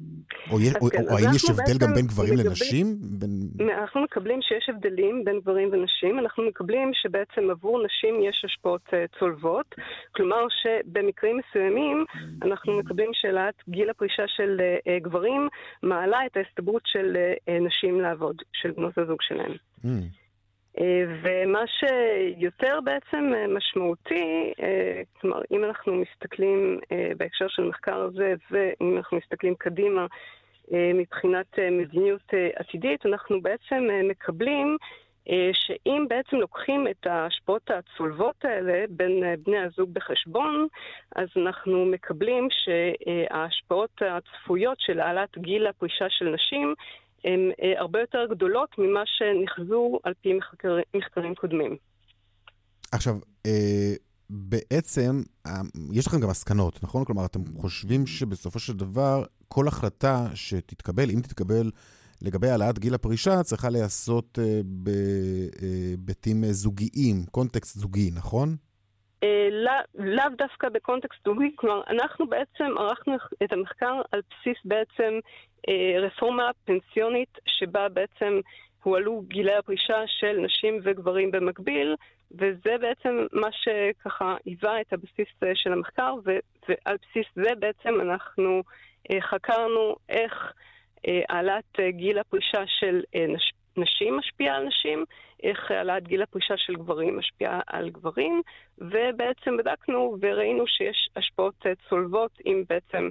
[0.51, 2.97] או, או, כן, או האם יש הבדל גם בין גברים מגבים, לנשים?
[3.01, 3.31] בין...
[3.79, 6.19] אנחנו מקבלים שיש הבדלים בין גברים ונשים.
[6.19, 9.75] אנחנו מקבלים שבעצם עבור נשים יש השפעות uh, צולבות.
[10.17, 12.05] כלומר שבמקרים מסוימים
[12.43, 15.49] אנחנו מקבלים שאלת גיל הפרישה של uh, גברים
[15.83, 19.53] מעלה את ההסתברות של uh, נשים לעבוד, של בנות הזוג שלהם.
[19.85, 19.89] Mm.
[20.81, 26.79] אה, ומה שיותר בעצם אה, משמעותי, אה, כלומר, אם אנחנו מסתכלים
[27.17, 30.07] בהקשר של המחקר הזה, ואם אנחנו מסתכלים קדימה
[30.71, 34.77] מבחינת מדיניות עתידית, אנחנו בעצם מקבלים
[35.53, 40.67] שאם בעצם לוקחים את ההשפעות הצולבות האלה בין בני הזוג בחשבון,
[41.17, 46.75] אז אנחנו מקבלים שההשפעות הצפויות של העלאת גיל הפרישה של נשים
[47.25, 51.77] הן אה, הרבה יותר גדולות ממה שנחזו על פי מחקר, מחקרים קודמים.
[52.93, 53.15] עכשיו,
[53.47, 53.95] אה,
[54.31, 55.53] בעצם אה,
[55.93, 57.05] יש לכם גם מסקנות, נכון?
[57.05, 61.71] כלומר, אתם חושבים שבסופו של דבר כל החלטה שתתקבל, אם תתקבל
[62.23, 68.57] לגבי העלאת גיל הפרישה, צריכה להיעשות בהיבטים זוגיים, קונטקסט זוגי, נכון?
[69.95, 75.19] לאו דווקא בקונטקסט זוגי, כלומר, אנחנו בעצם ערכנו את המחקר על בסיס בעצם
[75.69, 78.41] אה, רפורמה פנסיונית שבה בעצם
[78.83, 81.97] הועלו גילי הפרישה של נשים וגברים במקביל,
[82.33, 88.01] וזה בעצם מה שככה היווה את הבסיס אה, של המחקר, ו- ועל בסיס זה בעצם
[88.01, 88.63] אנחנו
[89.11, 90.53] אה, חקרנו איך
[91.29, 95.05] העלאת גיל הפרישה של נש- נשים משפיעה על נשים,
[95.43, 98.43] איך העלאת גיל הפרישה של גברים משפיעה על גברים,
[98.79, 103.11] ובעצם בדקנו וראינו שיש השפעות צולבות אם בעצם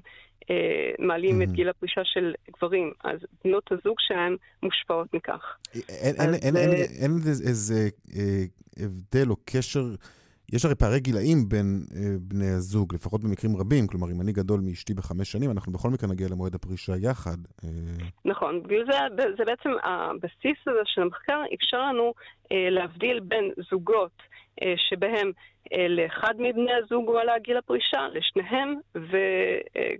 [0.49, 5.57] אה, מעלים את גיל הפרישה של גברים, אז בנות הזוג שלהם מושפעות מכך.
[7.01, 8.43] אין איזה אה,
[8.77, 9.85] הבדל או קשר...
[10.51, 11.65] יש הרי פערי גילאים בין
[11.95, 13.87] אה, בני הזוג, לפחות במקרים רבים.
[13.87, 17.37] כלומר, אם אני גדול מאשתי בחמש שנים, אנחנו בכל מקרה נגיע למועד הפרישה יחד.
[17.63, 17.69] אה...
[18.25, 22.13] נכון, בגלל זה, זה בעצם הבסיס הזה של המחקר אפשר לנו
[22.51, 24.17] אה, להבדיל בין זוגות
[24.63, 25.31] אה, שבהם
[25.73, 29.17] אה, לאחד מבני הזוג הוא עלה גיל הפרישה, לשניהם, ו...
[29.77, 29.93] אה,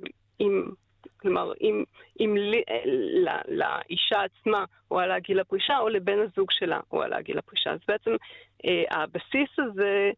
[1.24, 1.84] כלומר, אם,
[2.20, 2.62] אם לי,
[3.26, 7.72] לא, לאישה עצמה הוא עלה גיל הפרישה, או לבן הזוג שלה הוא עלה גיל הפרישה.
[7.72, 8.12] אז בעצם
[8.66, 10.12] אה, הבסיס הזה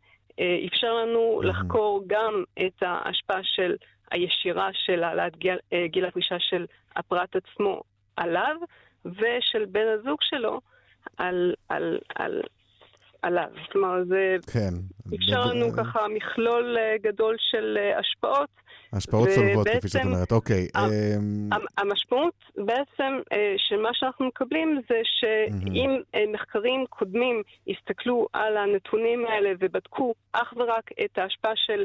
[0.67, 3.75] אפשר לנו לחקור גם את ההשפעה של
[4.11, 6.65] הישירה של העלאת גיל, אה, גיל הפרישה של
[6.95, 7.81] הפרט עצמו
[8.17, 8.55] עליו,
[9.05, 10.61] ושל בן הזוג שלו
[11.17, 12.41] על, על, על,
[13.21, 13.49] עליו.
[13.71, 14.73] כלומר, זה כן.
[15.15, 18.49] אפשר לנו ככה מכלול אה, גדול של אה, השפעות.
[18.95, 20.67] השפעות צולבות, כפי שאת אומרת, אוקיי.
[20.77, 26.01] אמ, המשמעות בעצם אה, של מה שאנחנו מקבלים זה שאם
[26.33, 31.83] מחקרים קודמים הסתכלו על הנתונים האלה ובדקו אך ורק את ההשפעה של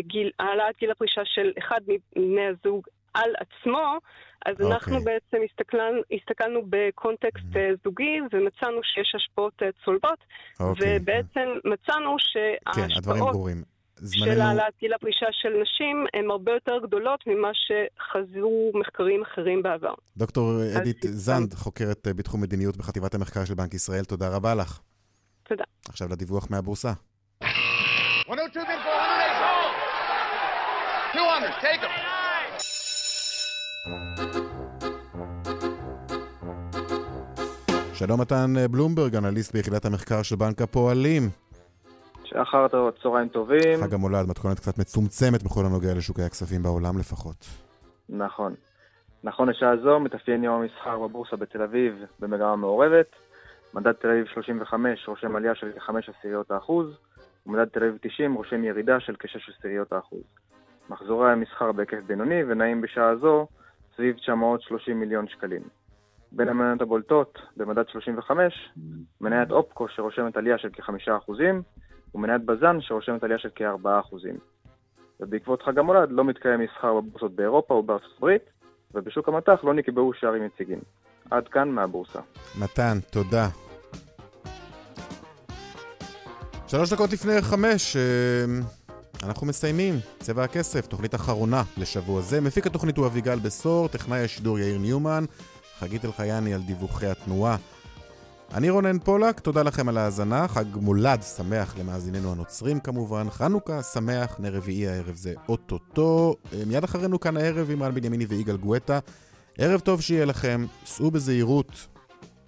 [0.00, 3.98] גיל, העלאת גיל הפרישה של אחד מבני הזוג על עצמו,
[4.46, 4.62] אז okay.
[4.62, 4.72] אוקיי.
[4.72, 7.80] אנחנו בעצם הסתכלנו, הסתכלנו בקונטקסט mm-hmm.
[7.84, 10.62] זוגי ומצאנו שיש השפעות צולבות, okay.
[10.64, 10.96] אוקיי.
[10.96, 12.90] ובעצם מצאנו שההשפעות...
[12.90, 13.62] כן, הדברים ברורים.
[14.02, 14.32] זמננו...
[14.32, 19.94] של העלאת גיל הפרישה של נשים הן הרבה יותר גדולות ממה שחזו מחקרים אחרים בעבר.
[20.16, 24.80] דוקטור אדית זנד, חוקרת בתחום מדיניות בחטיבת המחקר של בנק ישראל, תודה רבה לך.
[25.48, 25.64] תודה.
[25.88, 26.92] עכשיו לדיווח מהבורסה.
[31.14, 32.10] 200, take them.
[37.94, 41.30] שלום מתן בלומברג, אנליסט ביחידת המחקר של בנק הפועלים.
[42.30, 42.66] שאחר
[43.02, 43.80] צהריים טובים.
[43.82, 47.46] חג המולד, מתכונת קצת מצומצמת בכל הנוגע לשוקי הכספים בעולם לפחות.
[48.08, 48.54] נכון.
[49.24, 53.06] נכון לשעה זו מתאפיין יום המסחר בבורסה בתל אביב במגמה מעורבת.
[53.74, 56.86] מדד תל אביב 35 רושם עלייה של כ-5 עשיריות האחוז,
[57.46, 60.22] ומדד תל אביב 90 רושם ירידה של כ-6 עשיריות האחוז.
[60.90, 63.46] מחזורי המסחר בהיקף בינוני ונעים בשעה זו
[63.96, 65.62] סביב 930 מיליון שקלים.
[66.32, 68.70] בין המניות הבולטות במדד 35,
[69.20, 71.32] מניית אופקו שרושמת עלייה של כ-5%
[72.14, 74.16] ומניית בזן שרושמת עלייה של כ-4%.
[75.20, 78.42] ובעקבות חג המולד לא מתקיים מסחר בבורסות באירופה ובארצות הברית,
[78.94, 80.80] ובשוק המטח לא נקבעו שערים יציגים.
[81.30, 82.20] עד כאן מהבורסה.
[82.58, 83.48] מתן, תודה.
[86.66, 88.44] שלוש דקות לפני חמש, אה,
[89.28, 89.94] אנחנו מסיימים.
[90.18, 92.40] צבע הכסף, תוכנית אחרונה לשבוע זה.
[92.40, 95.24] מפיק התוכנית הוא אביגל בשור, טכנאי השידור יאיר ניומן.
[95.78, 97.56] חגית אלחייני על דיווחי התנועה.
[98.54, 104.36] אני רונן פולק, תודה לכם על ההאזנה, חג מולד שמח למאזיננו הנוצרים כמובן, חנוכה שמח,
[104.38, 106.36] נר רביעי הערב זה אוטוטו,
[106.66, 108.98] מיד אחרינו כאן הערב עם רן בנימיני ויגאל גואטה.
[109.58, 111.86] ערב טוב שיהיה לכם, סעו בזהירות,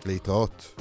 [0.06, 0.74] להתראות.